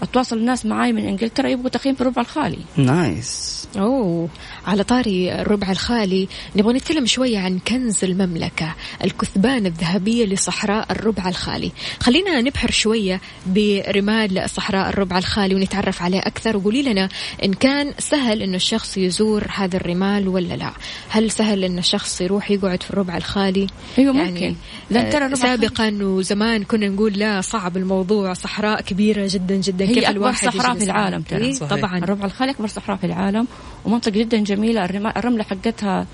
[0.02, 2.60] أتواصل الناس معاي من إنجلترا يبغوا تخييم في الربع الخالي.
[2.78, 4.30] نايس أوه.
[4.68, 11.72] على طاري الربع الخالي نبغى نتكلم شوية عن كنز المملكة الكثبان الذهبية لصحراء الربع الخالي.
[12.00, 16.58] خلينا نبحر شوية برمال صحراء الربع الخالي ونتعرف عليه أكثر.
[16.58, 17.10] وقولي لنا
[17.44, 20.72] إن كان سهل إنه الشخص يزور هذا الرمال ولا لا؟
[21.10, 23.68] هل سهل إن الشخص يروح يقعد في الربع الخالي؟
[23.98, 24.56] أيوه ممكن.
[24.90, 29.86] لأن ترى آه، الربع سابقا وزمان كنا نقول لا صعب الموضوع صحراء كبيرة جدا جدا.
[29.86, 31.46] هي كيف أكبر الواحد صحراء في العالم؟ ترى.
[31.46, 31.60] إيه،.
[31.60, 31.98] طبعا.
[31.98, 33.48] الربع الخالي أكبر صحراء في العالم.
[33.86, 36.08] ومنطقه جدا جميله الرما- الرملة حقتها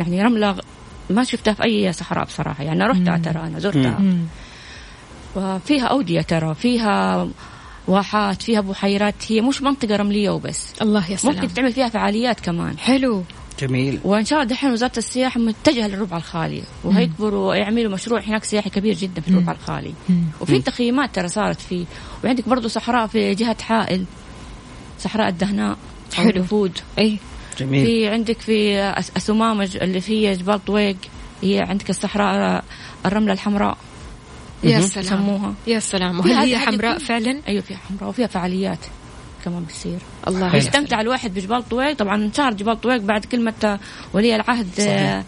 [0.00, 0.60] يعني رملة غ-
[1.10, 2.64] ما شفتها في أي صحراء بصراحة.
[2.64, 3.98] يعني أنا رحتها ترى أنا زرتها.
[3.98, 4.24] مم.
[5.36, 7.28] وفيها أودية ترى فيها
[7.88, 9.14] واحات فيها بحيرات.
[9.28, 10.72] هي مش منطقة رملية وبس.
[10.82, 11.34] الله يا سلام.
[11.34, 12.78] ممكن تعمل فيها فعاليات كمان.
[12.78, 13.22] حلو.
[13.60, 14.00] جميل.
[14.04, 16.62] وإن شاء الله دحين وزارة السياحة متجهة للربع الخالي.
[16.84, 19.94] وهيكبروا ويعملوا مشروع هناك سياحي كبير جدا في الربع الخالي.
[20.40, 21.84] وفي تخييمات ترى صارت فيه.
[22.24, 24.04] وعندك برضو صحراء في جهة حائل.
[25.00, 25.76] صحراء الدهناء.
[26.24, 26.30] حلو.
[26.30, 27.18] الوفود اي
[27.58, 27.86] جميل.
[27.86, 30.96] في عندك في أس- السمامج اللي في جبال طويق
[31.42, 32.64] هي عندك الصحراء
[33.06, 33.78] الرملة الحمراء.
[34.64, 34.80] يا.
[34.80, 35.04] سلام.
[35.04, 36.18] يسموها يا سلام.
[36.20, 38.78] وهل هي حمراء فعلا؟ أيوه فيها حمراء وفيها فعاليات
[39.44, 39.98] كمان بتصير.
[40.28, 41.96] الله يستمتع الواحد بجبال طويق.
[41.96, 43.78] طبعا انشهر جبال طويق بعد كلمة
[44.12, 45.22] ولي العهد صحيح.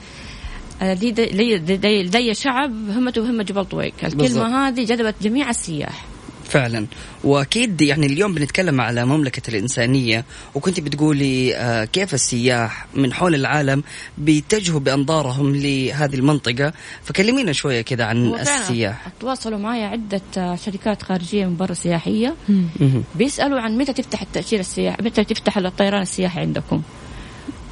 [0.82, 3.92] آه، دي دي, دي, دي, دي, دي شعب همته همة جبال طويق.
[3.94, 4.44] الكلمة بالضبط.
[4.44, 6.04] هذه جذبت جميع السياح.
[6.48, 6.86] فعلا.
[7.24, 10.24] وأكيد يعني اليوم بنتكلم على مملكة الإنسانية
[10.54, 13.82] وكنت بتقولي آه، كيف السياح من حول العالم
[14.18, 16.72] بيتجهوا بأنظارهم لهذه المنطقة.
[17.04, 19.08] فكلمينا شوية كذا عن السياح.
[19.20, 22.34] تواصلوا معي عدة آه، شركات خارجية من برا سياحية.
[22.48, 23.04] مهم.
[23.14, 26.82] بيسألوا عن متى تفتح التأشيرة السياحي متى تفتح الطيران السياحي عندكم؟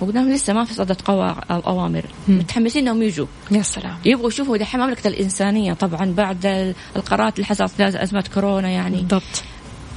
[0.01, 3.26] وقدام لسه ما في صدت قوا أو أوامر متحمسين إنهم يجوا.
[3.51, 3.97] يا سلام.
[4.05, 8.97] يبغوا يشوفوا دحين مملكة الإنسانية طبعا بعد ال- القرارات اللي حصلت في أزمة كورونا يعني.
[8.97, 9.42] بالضبط.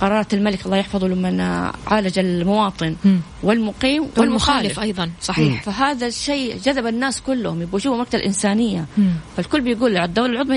[0.02, 3.20] قرارات الملك الله يحفظه لما عالج المواطن مم.
[3.44, 4.20] والمقيم والمخالف.
[4.20, 5.64] والمخالف أيضا صحيح.
[5.64, 8.86] فهذا الشيء جذب الناس كلهم يبغوا يشوفوا مملكة الإنسانية.
[8.98, 9.12] مم.
[9.38, 10.56] فالكل بيقول الدولة العظمى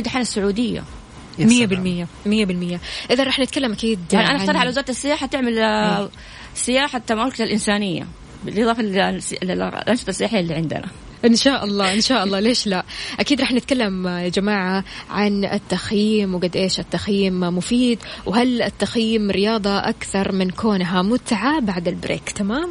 [1.38, 1.66] هي دحين.
[1.66, 2.80] بالمية مية بالمية.
[3.10, 6.08] إذا رح نتكلم أكيد يعني أنا عن- أقترح على وزارة السياحة تعمل آه،
[6.54, 8.06] سياحة مملكة الإنسانية.
[8.44, 10.86] بالإضافة للس- للأنشطة السياحية اللي عندنا.
[11.24, 12.40] إن شاء الله إن شاء الله.
[12.40, 12.84] ليش لا؟
[13.20, 20.32] أكيد رح نتكلم يا جماعة عن التخييم وقد إيش التخييم مفيد وهل التخييم رياضة أكثر
[20.32, 22.30] من كونها متعة بعد البريك.
[22.30, 22.70] تمام؟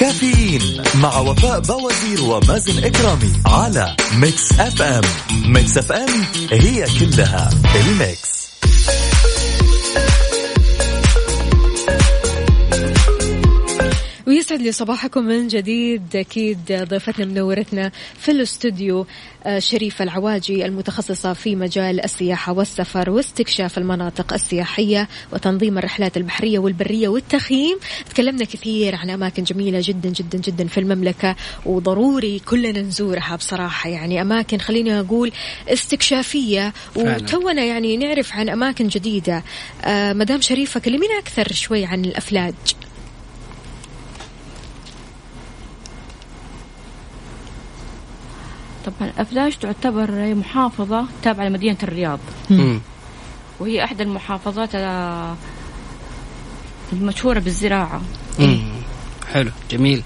[0.00, 5.02] كافيين مع وفاء بوازير ومازن إكرامي على Mix FM
[5.46, 6.08] Mix FM
[6.52, 8.35] هي كلها ال mix
[14.26, 16.16] ويسعد لي صباحكم من جديد.
[16.16, 19.06] أكيد ضيفتنا منورتنا في الاستوديو
[19.44, 27.08] آه، شريفة العواجي المتخصصة في مجال السياحة والسفر واستكشاف المناطق السياحية وتنظيم الرحلات البحرية والبرية
[27.08, 27.78] والتخييم.
[28.10, 33.90] تكلمنا كثير عن أماكن جميلة جدا جدا جدا في المملكة وضروري كلنا نزورها بصراحة.
[33.90, 35.32] يعني أماكن خليني أقول
[35.68, 36.72] استكشافية.
[36.96, 39.42] وتونا يعني نعرف عن أماكن جديدة.
[39.84, 42.54] آه مدام شريفة كلمينا أكثر شوي عن الأفلاج.
[48.86, 52.18] طبعا أفلاج تعتبر محافظة تابعة لمدينة الرياض
[52.50, 52.80] مم.
[53.60, 55.34] وهي أحد المحافظات ال-
[56.92, 58.02] المشهورة بالزراعة
[58.38, 58.58] مم.
[59.32, 60.02] حلو جميل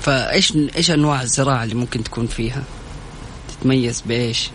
[0.00, 2.62] فإيش إيش أنواع الزراعة اللي ممكن تكون فيها؟
[3.48, 4.50] تتميز بإيش؟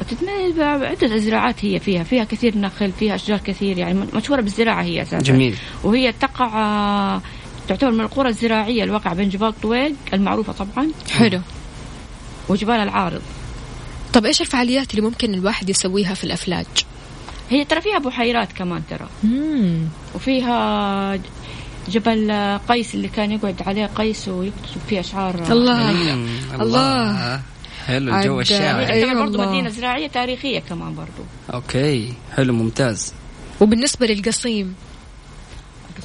[0.00, 5.02] وتتميز بعدة زراعات هي فيها فيها كثير نخل فيها أشجار كثير يعني مشهورة بالزراعة هي
[5.02, 7.22] أساسا جميل وهي تقع آه،
[7.70, 10.90] تعتبر من القرى الزراعية الواقعة بين جبال طويق المعروفة طبعا.
[11.10, 11.40] حلو.
[12.48, 13.22] وجبال العارض.
[14.12, 16.66] طب إيش الفعاليات اللي ممكن الواحد يسويها في الأفلاج؟
[17.50, 19.08] هي ترى فيها بحيرات كمان ترى.
[19.24, 19.78] مم.
[20.14, 21.18] وفيها
[21.88, 22.32] جبل
[22.68, 25.90] قيس اللي كان يقعد عليه قيس ويكتب فيه أشعار الله.
[26.60, 27.40] الله.
[27.86, 29.48] حلو الجو الشاعري تعتبر أيوة برضو الله.
[29.48, 31.24] مدينة زراعية تاريخية كمان برضو.
[31.54, 33.12] okay حلو ممتاز.
[33.60, 34.74] وبالنسبة للقصيم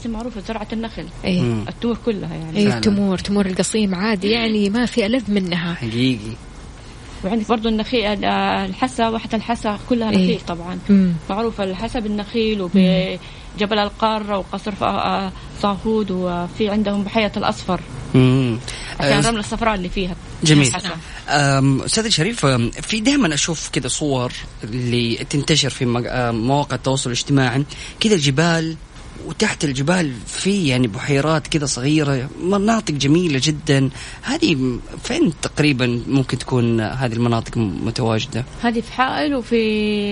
[0.05, 1.05] بس معروفة زراعة النخل.
[1.25, 1.65] مم.
[1.69, 2.57] التمور كلها يعني.
[2.57, 2.81] إيه فعلاً.
[2.81, 5.73] تمور تمور القصيم عادي يعني ما في ألذ منها.
[5.73, 6.35] حقيقي.
[7.23, 10.15] وعندك برضو النخيل الحسا واحة الحسا كلها إيه.
[10.15, 10.79] نخيل طبعا.
[10.89, 11.13] مم.
[11.29, 15.31] معروفة الحسا بالنخيل وبجبل القارة وقصر آه،
[15.61, 17.79] صاهود وفي عندهم بحيرة الأصفر.
[18.15, 18.59] مم.
[18.99, 20.15] عشان آه، الرمل الصفراء اللي فيها.
[20.43, 20.71] جميل.
[21.85, 22.45] أستاذ شريف
[22.81, 24.31] في دائما أشوف كذا صور
[24.63, 25.85] اللي تنتشر في
[26.31, 27.63] مواقع التواصل الاجتماعي.
[27.99, 28.75] كذا الجبال
[29.25, 33.89] وتحت الجبال في يعني بحيرات كذا صغيرة مناطق جميلة جدا.
[34.21, 39.55] هذه فين تقريبا ممكن تكون هذه المناطق م- متواجدة؟ هذه في حائل وفي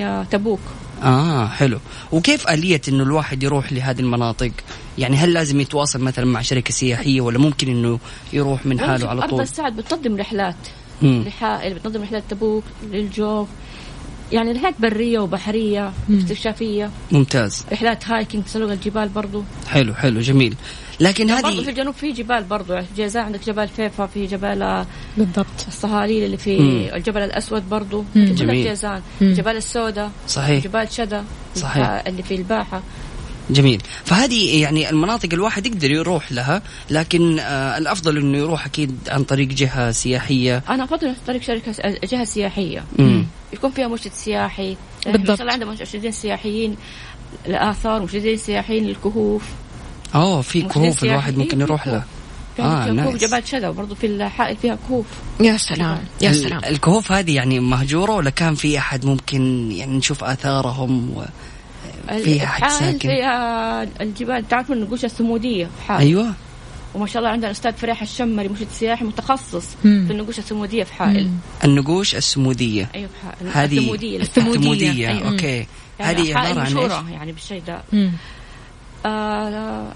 [0.04, 0.60] آه، تبوك.
[1.04, 1.80] آه حلو.
[2.12, 4.52] وكيف آلية إنه الواحد يروح لهذه المناطق؟
[4.98, 8.00] يعني هل لازم يتواصل مثلا مع شركة سياحية ولا ممكن إنه
[8.34, 10.56] يروح من حاله على أرض طول السعد بتنظم رحلات.
[11.02, 13.48] لحائل بتنظم رحلات تبوك للجوف.
[14.34, 20.56] يعني رحلات برية وبحرية استكشافية ممتاز رحلات هايكينج تسلق الجبال برضو حلو حلو جميل
[21.00, 24.62] لكن برضو في هذه الجنوب في جبال برضو في جيزان عندك جبال فيفا في جبال
[24.62, 24.86] آه،
[25.18, 26.96] بالضبط الصهاليل اللي في مم.
[26.96, 28.26] الجبل الأسود برضو مم.
[28.26, 28.68] كلها جميل.
[28.68, 29.34] جيزان مم.
[29.34, 31.24] جبال السوداء صحيح جبال شدا
[31.56, 32.04] صحيح.
[32.08, 32.82] اللي في الباحة
[33.50, 33.82] جميل.
[34.06, 39.48] فهذه يعني المناطق الواحد يقدر يروح لها لكن آه الأفضل إنه يروح أكيد عن طريق
[39.48, 40.64] جهة سياحية.
[40.70, 41.74] أنا أفضل عن طريق شركة
[42.04, 42.84] جهة سياحية.
[43.00, 43.26] مم.
[43.54, 44.78] يكون فيها مرشد سياحي.
[45.06, 45.28] بالضبط.
[45.28, 46.76] بالضبط عندهم مرشدين سياحيين
[47.46, 49.44] الاثار مرشدين سياحيين للكهوف.
[50.16, 51.38] أوه في كهوف الواحد.
[51.38, 52.04] ممكن يروح في له.
[52.56, 53.24] في آه، كهوف نايس.
[53.24, 55.06] جبال شدا وبرضه في الحائل فيها كهوف.
[55.40, 56.62] يا سلام يا سلام.
[56.66, 61.24] الكهوف هذه يعني مهجورة ولا كان في أحد ممكن يعني نشوف آثارهم و...
[62.24, 62.98] فيها ساكن.
[63.10, 66.34] فيها الجبال تعرفون النقوش الثموديه في حائل أيوه
[66.94, 70.06] وما شاء الله عندنا الاستاذ فريح الشمري مرشد سياحي متخصص مم.
[70.08, 71.38] في النقوش الثموديه في حائل مم.
[71.64, 74.60] النقوش السمودية أيوه في حائل هذه الثموديه الثمودية.
[74.60, 75.32] الثموديه أيوة.
[75.32, 75.68] أوكي
[76.00, 78.12] يعني هذه عبارة عن إيش؟ يعني بالشيء ده مم.
[79.06, 79.94] آه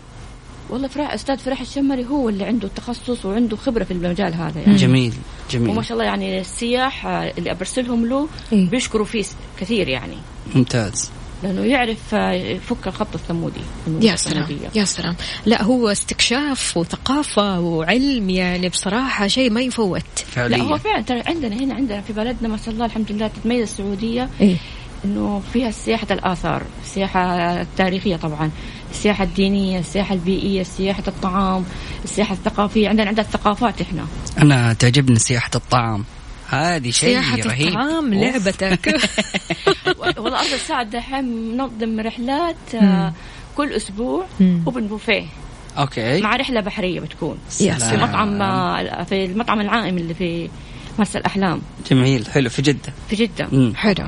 [0.70, 4.76] والله فرح أستاذ فرح الشمري هو اللي عنده تخصص وعنده خبرة في المجال هذا يعني
[4.76, 8.70] جميل وما جميل شاء الله يعني السياح اللي أبرسلهم له إيه.
[8.70, 9.26] بيشكروا فيه
[9.60, 10.18] كثير يعني
[10.55, 11.12] ممتاز
[11.43, 13.59] لأنه يعرف آه، يفك الخط الثمودي
[14.01, 15.15] يا سلام يا سلام
[15.45, 20.01] لا هو استكشاف وثقافة وعلم يعني بصراحة شيء ما يفوت
[20.38, 23.61] لا هو فعلا ترى عندنا هنا عندنا في بلدنا ما شاء الله الحمد لله تتميز
[23.61, 24.55] السعودية إيه؟
[25.05, 27.21] إنه فيها سياحة الآثار، السياحة
[27.61, 28.51] التاريخية طبعا،
[28.91, 31.65] السياحة الدينية، السياحة البيئية، سياحة الطعام،
[32.03, 34.05] السياحة الثقافية، عندنا عندنا الثقافات إحنا.
[34.41, 36.03] أنا تعجبني سياحة الطعام.
[36.49, 37.67] هذه شيء سياحة رهيب.
[37.67, 38.87] الطعام لعبتك.
[39.99, 43.13] والله أرض السعد دحين منظم رحلات آه،
[43.57, 44.63] كل أسبوع مم.
[44.65, 45.25] أوبن بوفيه
[45.77, 46.21] أوكي.
[46.21, 47.37] مع رحلة بحرية بتكون.
[47.61, 47.97] يا في.
[47.97, 50.49] مطعم آه، في المطعم العائم اللي في
[50.99, 51.61] مرسى الأحلام.
[51.91, 52.93] جميل حلو في جدة.
[53.09, 53.47] في جدة.
[53.51, 53.73] مم.
[53.75, 54.05] حلو.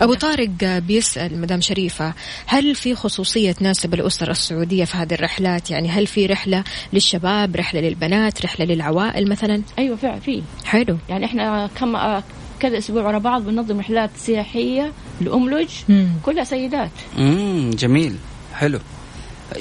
[0.00, 2.14] أبو طارق بيسأل مدام شريفة
[2.46, 7.80] هل في خصوصية تناسب الأسر السعودية في هذه الرحلات؟ يعني هل في رحلة للشباب رحلة
[7.80, 10.42] للبنات رحلة للعوائل مثلا؟ أيوة فعلا في.
[10.64, 10.98] حلو.
[11.08, 12.22] يعني إحنا كم آه،
[12.60, 16.08] كذا أسبوع ورا بعض بننظم رحلات سياحية لأملج مم.
[16.22, 16.90] كلها سيدات.
[17.18, 18.16] امم جميل.
[18.54, 18.78] حلو.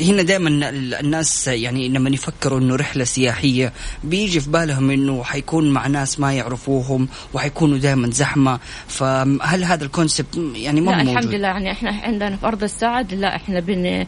[0.02, 0.70] هنا دائما
[1.00, 3.74] الناس يعني لما يفكروا إنه رحلة سياحية
[4.04, 8.60] بيجي في بالهم إنه حيكون مع ناس ما يعرفوهم وحيكونوا دائما زحمة.
[8.88, 11.48] فهل هذا الكونسبت يعني ما لا موجود؟ الحمد لله.
[11.48, 14.06] يعني إحنا عندنا في أرض السعد لا إحنا بن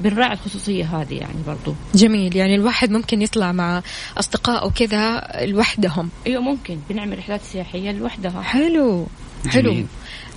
[0.00, 1.74] بنراعي الخصوصية هذه يعني برضو.
[1.94, 2.36] جميل.
[2.36, 3.82] يعني الواحد ممكن يطلع مع
[4.18, 6.10] أصدقائه كذا لوحدهم.
[6.26, 6.78] أيوه ممكن.
[6.90, 8.42] بنعمل رحلات سياحية لوحدها.
[8.42, 9.06] حلو.
[9.46, 9.86] حلو جميل.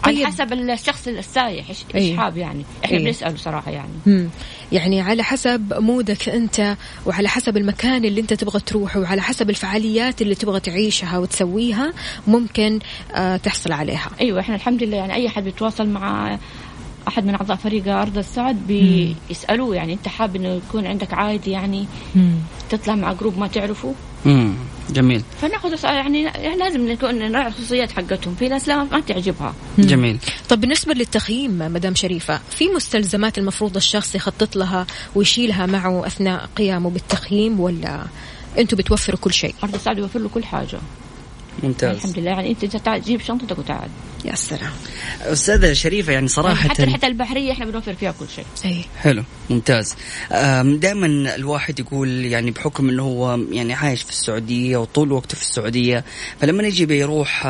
[0.03, 0.25] على طيب.
[0.25, 1.77] حسب الشخص السايح إيش.
[1.95, 3.03] إيش حاب يعني إحنا أي.
[3.03, 4.29] بنسأله صراحة يعني مم.
[4.71, 10.21] يعني على حسب مودك أنت وعلى حسب المكان اللي أنت تبغى تروحه وعلى حسب الفعاليات
[10.21, 11.93] اللي تبغى تعيشها وتسويها
[12.27, 12.79] ممكن
[13.15, 16.37] آه تحصل عليها أيوه إحنا الحمد لله يعني أي احد بيتواصل مع
[17.07, 21.85] أحد من أعضاء فريق أرض السعد بيسألوه يعني أنت حاب إنه يكون عندك عائد يعني
[22.69, 23.93] تطلع مع جروب ما تعرفه؟
[24.25, 24.53] امم
[24.89, 25.23] جميل.
[25.41, 29.53] فناخذ يعني يعني لازم نكون نراعي الخصوصيات حقتهم في ناس لا ما تعجبها.
[29.79, 30.17] جميل.
[30.49, 36.89] طب بالنسبة للتخييم مدام شريفة في مستلزمات المفروض الشخص يخطط لها ويشيلها معه أثناء قيامه
[36.89, 38.05] بالتخييم ولا
[38.57, 40.79] أنتوا بتوفروا كل شيء؟ أرض السعد يوفر له كل حاجة.
[41.63, 41.95] ممتاز.
[41.95, 42.31] الحمد لله.
[42.31, 43.89] يعني أنت تعال جيب شنطتك وتعال.
[44.25, 44.71] يا سلام.
[45.21, 48.45] أستاذة شريفة يعني صراحة حتى الرحله البحرية إحنا بنوفر فيها كل شيء.
[48.65, 48.85] أي.
[48.97, 49.95] حلو ممتاز.
[50.63, 56.05] دائما الواحد يقول يعني بحكم إنه هو يعني عايش في السعودية وطول وقته في السعودية
[56.41, 57.47] فلما يجي بيروح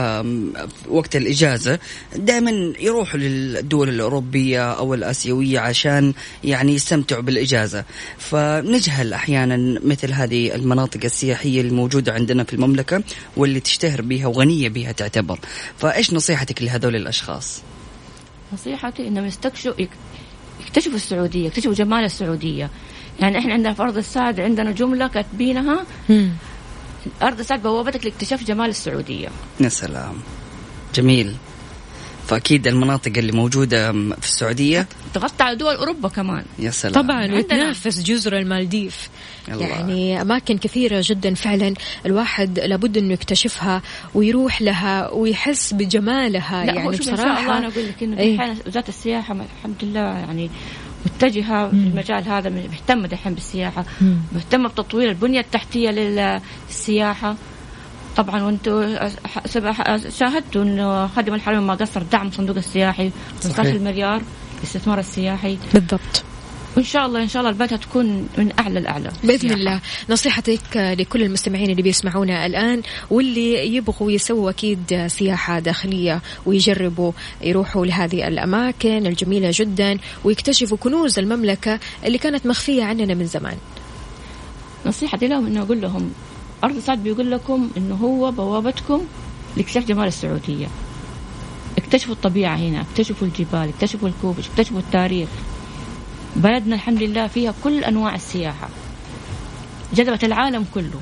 [0.89, 1.79] وقت الإجازة
[2.15, 6.13] دائما يروحوا للدول الأوروبية أو الآسيوية عشان
[6.43, 7.85] يعني يستمتعوا بالإجازة.
[8.17, 13.03] فنجهل أحيانا مثل هذه المناطق السياحية الموجودة عندنا في المملكة
[13.37, 15.39] واللي تشتهر بها وغنية بها تعتبر.
[15.77, 17.61] فإيش نصيحتك لهذول الأشخاص.
[18.53, 19.89] نصيحتي إنهم يستكشفوا يك-
[20.61, 22.69] يكتشفوا السعودية يكتشفوا جمال السعودية.
[23.19, 25.85] يعني إحنا عندنا في أرض السعد عندنا جملة كاتبينها.
[27.21, 29.29] أرض السعد بوابتك لاكتشاف جمال السعودية.
[29.59, 30.13] يا سلام.
[30.95, 31.35] جميل.
[32.27, 37.33] فأكيد المناطق اللي موجودة في السعودية تغطى على دول أوروبا كمان يا سلام طبعا.
[37.35, 39.09] وتنافس جزر المالديف
[39.49, 39.65] الله.
[39.67, 41.73] يعني أماكن كثيرة جدا فعلا
[42.05, 43.81] الواحد لابد أنه يكتشفها
[44.15, 48.37] ويروح لها ويحس بجمالها لا يعني إن بصراحة شاء الله أنا أقول لك إنه إيه.
[48.37, 50.49] دحين وزارة السياحة الحمد لله يعني
[51.05, 54.17] متجهة في المجال هذا مهتمة دحين بالسياحة مم.
[54.33, 57.35] مهتمة بتطوير البنية التحتية لل- للسياحة
[58.17, 58.97] طبعا وأنتم
[60.09, 63.11] شاهدتوا إنه خادم الحرمين ما قصر دعم صندوق السياحي
[63.43, 64.21] 15 مليار
[64.57, 65.57] الاستثمار السياحي.
[65.73, 66.23] بالضبط.
[66.77, 69.51] وإن شاء الله إن شاء الله البلد تكون من أعلى الاعلى بإذن.
[69.51, 69.79] الله.
[70.09, 78.27] نصيحتك لكل المستمعين اللي بيسمعونا الآن واللي يبغوا يسووا أكيد سياحة داخلية ويجربوا يروحوا لهذه
[78.27, 83.57] الأماكن الجميلة جدا ويكتشفوا كنوز المملكة اللي كانت مخفية عننا من زمان.
[84.85, 86.11] نصيحتي لهم إنه أقول لهم
[86.63, 89.01] أرض سعد بيقول لكم إنه هو بوابتكم
[89.57, 90.67] لاكتشاف جمال السعودية.
[91.77, 95.29] اكتشفوا الطبيعة هنا اكتشفوا الجبال اكتشفوا الكوبش اكتشفوا التاريخ.
[96.35, 98.69] بلدنا الحمد لله فيها كل أنواع السياحة.
[99.93, 101.01] جذبت العالم كله.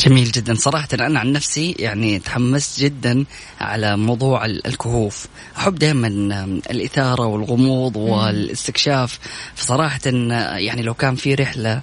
[0.00, 0.54] جميل جدا.
[0.54, 3.24] صراحة أنا عن نفسي يعني تحمست جدا
[3.60, 5.26] على موضوع ال- الكهوف.
[5.56, 6.08] أحب دائما
[6.70, 9.18] الإثارة والغموض والاستكشاف.
[9.54, 11.80] فصراحة يعني لو كان في رحلة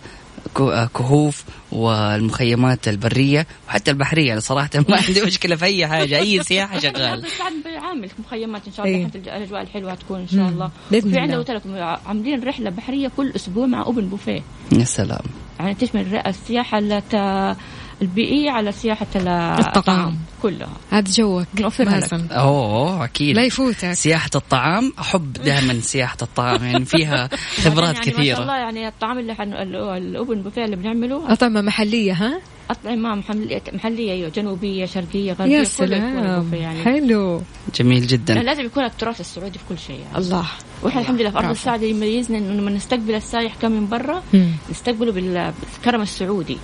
[0.96, 6.80] كهوف والمخيمات البرية وحتى البحرية يعني صراحة ما عندي مشكلة في أي حاجة أي سياحة
[6.80, 9.06] شغال ارض سعد بيعامل مخيمات إن شاء الله إيه.
[9.08, 10.40] حتى الأجواء الحلوة تكون إن مم.
[10.40, 11.38] شاء الله وفي عندنا.
[11.38, 11.74] قلت لكم
[12.06, 15.22] عاملين رحلة بحرية كل أسبوع مع أوبن بوفيه يا سلام
[15.60, 17.58] يعني تشمل السياحه الت-
[18.02, 20.18] البيئية على سياحة ال- الطعام.
[20.42, 20.70] كلها.
[20.92, 21.46] هذا جوك.
[21.58, 22.32] لك.
[22.32, 23.36] أوه أكيد.
[23.36, 23.94] لا يفوتك.
[23.94, 27.30] سياحة الطعام أحب دائما سياحة الطعام يعني فيها
[27.64, 28.38] خبرات يعني ما شاء كثيرة.
[28.42, 29.54] الله يعني الطعام اللي حن...
[29.54, 31.34] ال- الأوبن بوفيه اللي بنعمله.
[31.34, 32.40] أطعمة محلية ها؟
[32.70, 36.54] أطعمة محلية, محلية أيوة جنوبية شرقية غربية يا سلام.
[36.54, 36.84] يعني.
[36.84, 37.42] حلو.
[37.76, 38.34] جميل جدا.
[38.34, 40.18] لازم يكون التراث السعودي في كل شيء يعني.
[40.26, 40.46] الله.
[40.84, 41.50] وإحنا الحمد لله في أرض.
[41.50, 44.24] السعودة يميزنا إنه لما نستقبل السائح كم من برا.
[44.72, 46.58] نستقبله بال- بالكرم السعودي.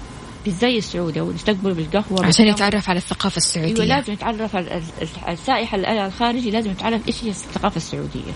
[0.46, 2.48] بالزي السعودي أو نستقبله بالقهوة عشان.
[2.48, 4.84] يتعرف على الثقافة السعودية أيوه لازم يتعرف ال- ال-
[5.28, 8.32] السائح ال- الخارجي لازم يتعرف إيش هي الثقافة السعودية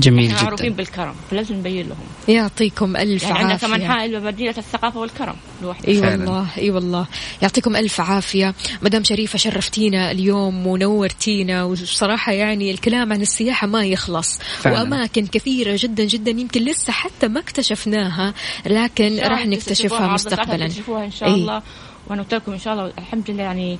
[0.00, 2.36] جميل إحنا معروفين جدا بالكرم فلازم نبين لهم.
[2.36, 3.66] يعطيكم ألف يعني عندنا عافية.
[3.66, 6.00] كمان حائل بمدينة الثقافة والكرم لوحده أي.
[6.00, 7.06] والله أي والله.
[7.42, 8.54] يعطيكم ألف عافية.
[8.82, 14.38] مدام شريفة شرفتينا اليوم ونورتينا وصراحة يعني الكلام عن السياحة ما يخلص.
[14.38, 14.78] فعلاً.
[14.80, 18.34] وأماكن كثيرة جدا جدا يمكن لسه حتى ما اكتشفناها
[18.66, 20.68] لكن الله راح نكتشفها مستقبلا.
[20.68, 21.34] تكتشفوها إن شاء إيه.
[21.34, 21.62] الله.
[22.06, 23.78] وأنا قلت لكم إن شاء الله الحمد لله يعني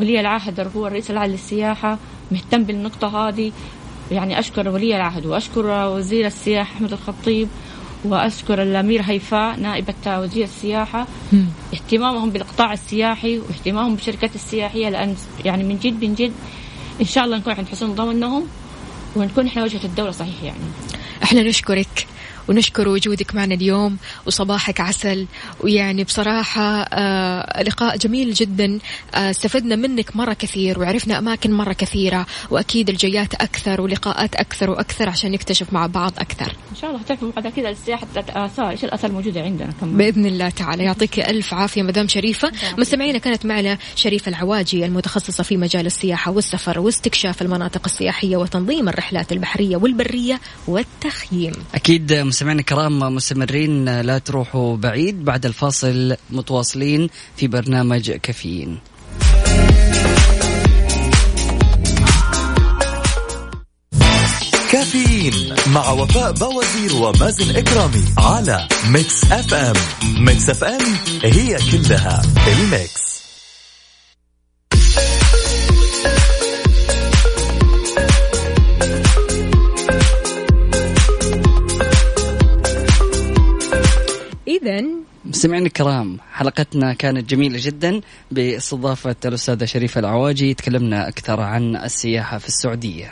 [0.00, 1.98] ولي العهد هو الرئيس العام للسياحة
[2.32, 3.52] مهتم بالنقطة هذه.
[4.10, 7.48] يعني أشكر ولي العهد وأشكر وزير السياحة أحمد الخطيب
[8.04, 11.06] وأشكر الأمير هيفاء نائبه وزير السياحة.
[11.32, 11.46] مم.
[11.74, 16.32] اهتمامهم بالقطاع السياحي واهتمامهم بالشركات السياحية لأن يعني من جد من جد
[17.00, 18.46] إن شاء الله نكون عند حسن ظنهم
[19.16, 20.64] ونكون إحنا وجهة الدولة صحيح يعني.
[21.22, 22.06] إحنا نشكرك
[22.48, 25.26] ونشكر وجودك معنا اليوم وصباحك عسل.
[25.60, 28.78] ويعني بصراحة آه لقاء جميل جدا.
[29.14, 35.08] آه استفدنا منك مرة كثير وعرفنا أماكن مرة كثيرة وأكيد الجيات أكثر ولقاءات أكثر وأكثر
[35.08, 36.56] عشان نكتشف مع بعض أكثر.
[36.70, 40.48] إن شاء الله تعرفوا بعد كذا السياحه الاثار إيش الاثار الموجودة عندنا كمان بإذن الله
[40.48, 40.84] تعالى.
[40.84, 42.52] يعطيك ألف عافية مدام شريفة.
[42.78, 49.32] مستمعينا كانت معنا شريفة العواجي المتخصصة في مجال السياحة والسفر واستكشاف المناطق السياحية وتنظيم الرحلات
[49.32, 51.52] البحرية والبرية والتخييم.
[51.74, 55.24] أكيد مستمعينا الكرام مستمرين لا تروحوا بعيد.
[55.24, 58.78] بعد الفاصل متواصلين في برنامج كافيين.
[64.72, 69.76] كافيين مع وفاء بوازير ومازن إكرامي على Mix FM.
[70.24, 73.13] Mix FM هي كلها ال mix.
[84.64, 84.84] إذا
[85.24, 88.00] مستمعينا الكرام حلقتنا كانت جميلة جدا
[88.30, 90.54] بإستضافة الأستاذة شريفة العواجي.
[90.54, 93.10] تكلمنا أكثر عن السياحة في السعودية.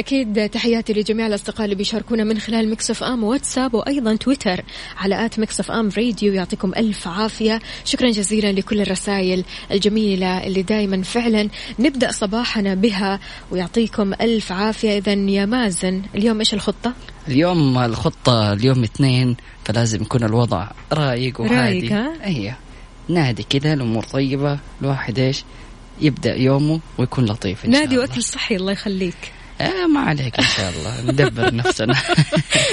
[0.00, 4.64] أكيد تحياتي لجميع الأصدقاء اللي بيشاركونا من خلال Mix FM واتساب وأيضا تويتر
[4.96, 7.60] على at Mix FM Radio يعطيكم ألف عافية.
[7.84, 11.48] شكرا جزيلا لكل الرسائل الجميلة اللي دايما فعلا
[11.78, 13.20] نبدأ صباحنا بها.
[13.50, 14.98] ويعطيكم ألف عافية.
[14.98, 16.92] إذا يا مازن اليوم إيش الخطة؟
[17.28, 21.56] اليوم الخطة اليوم اثنين فلازم يكون الوضع رايق وهادي.
[21.56, 22.54] رايق، ها؟ هي
[23.08, 25.44] نادي كذا الأمور طيبة الواحد إيش
[26.00, 28.08] يبدأ يومه ويكون لطيف إن شاء نادي الله.
[28.08, 29.32] وأكل صحي الله يخليك.
[29.60, 31.12] آه ما عليك إن شاء الله.
[31.12, 31.94] ندبر نفسنا.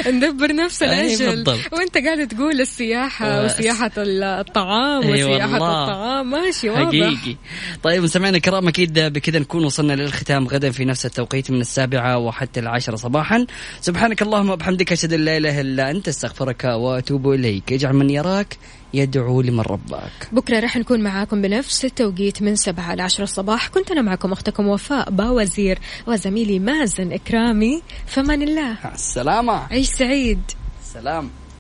[0.07, 1.01] ندبر نفسنا.
[1.01, 1.59] بالضبط.
[1.73, 3.53] وأنت قاعد تقول السياحة بس.
[3.53, 5.83] وسياحة الطعام أي وسياحة والله.
[5.83, 6.29] الطعام.
[6.31, 6.85] ماشي واضح.
[6.87, 7.35] حقيقي.
[7.83, 12.59] طيب مستمعينا الكرام أكيد بكذا نكون وصلنا للختام غدا في نفس التوقيت من السابعة وحتى
[12.59, 13.45] العاشره صباحا.
[13.81, 17.73] سبحانك اللهم وبحمدك أشهد أن لا إله إلا أنت أستغفرك وأتوب إليك.
[17.73, 18.57] اجعل من يراك
[18.93, 20.29] يدعو لمن رباك.
[20.31, 23.67] بكرة راح نكون معاكم بنفس التوقيت من سبعة لعشرة الصباح.
[23.67, 27.81] كنت أنا معكم أختكم وفاء باوزير وزميلي مازن إكرامي.
[28.05, 28.77] فمن الله.
[28.83, 30.41] مع السلامه عيش سعيد.
[30.83, 31.29] سلام.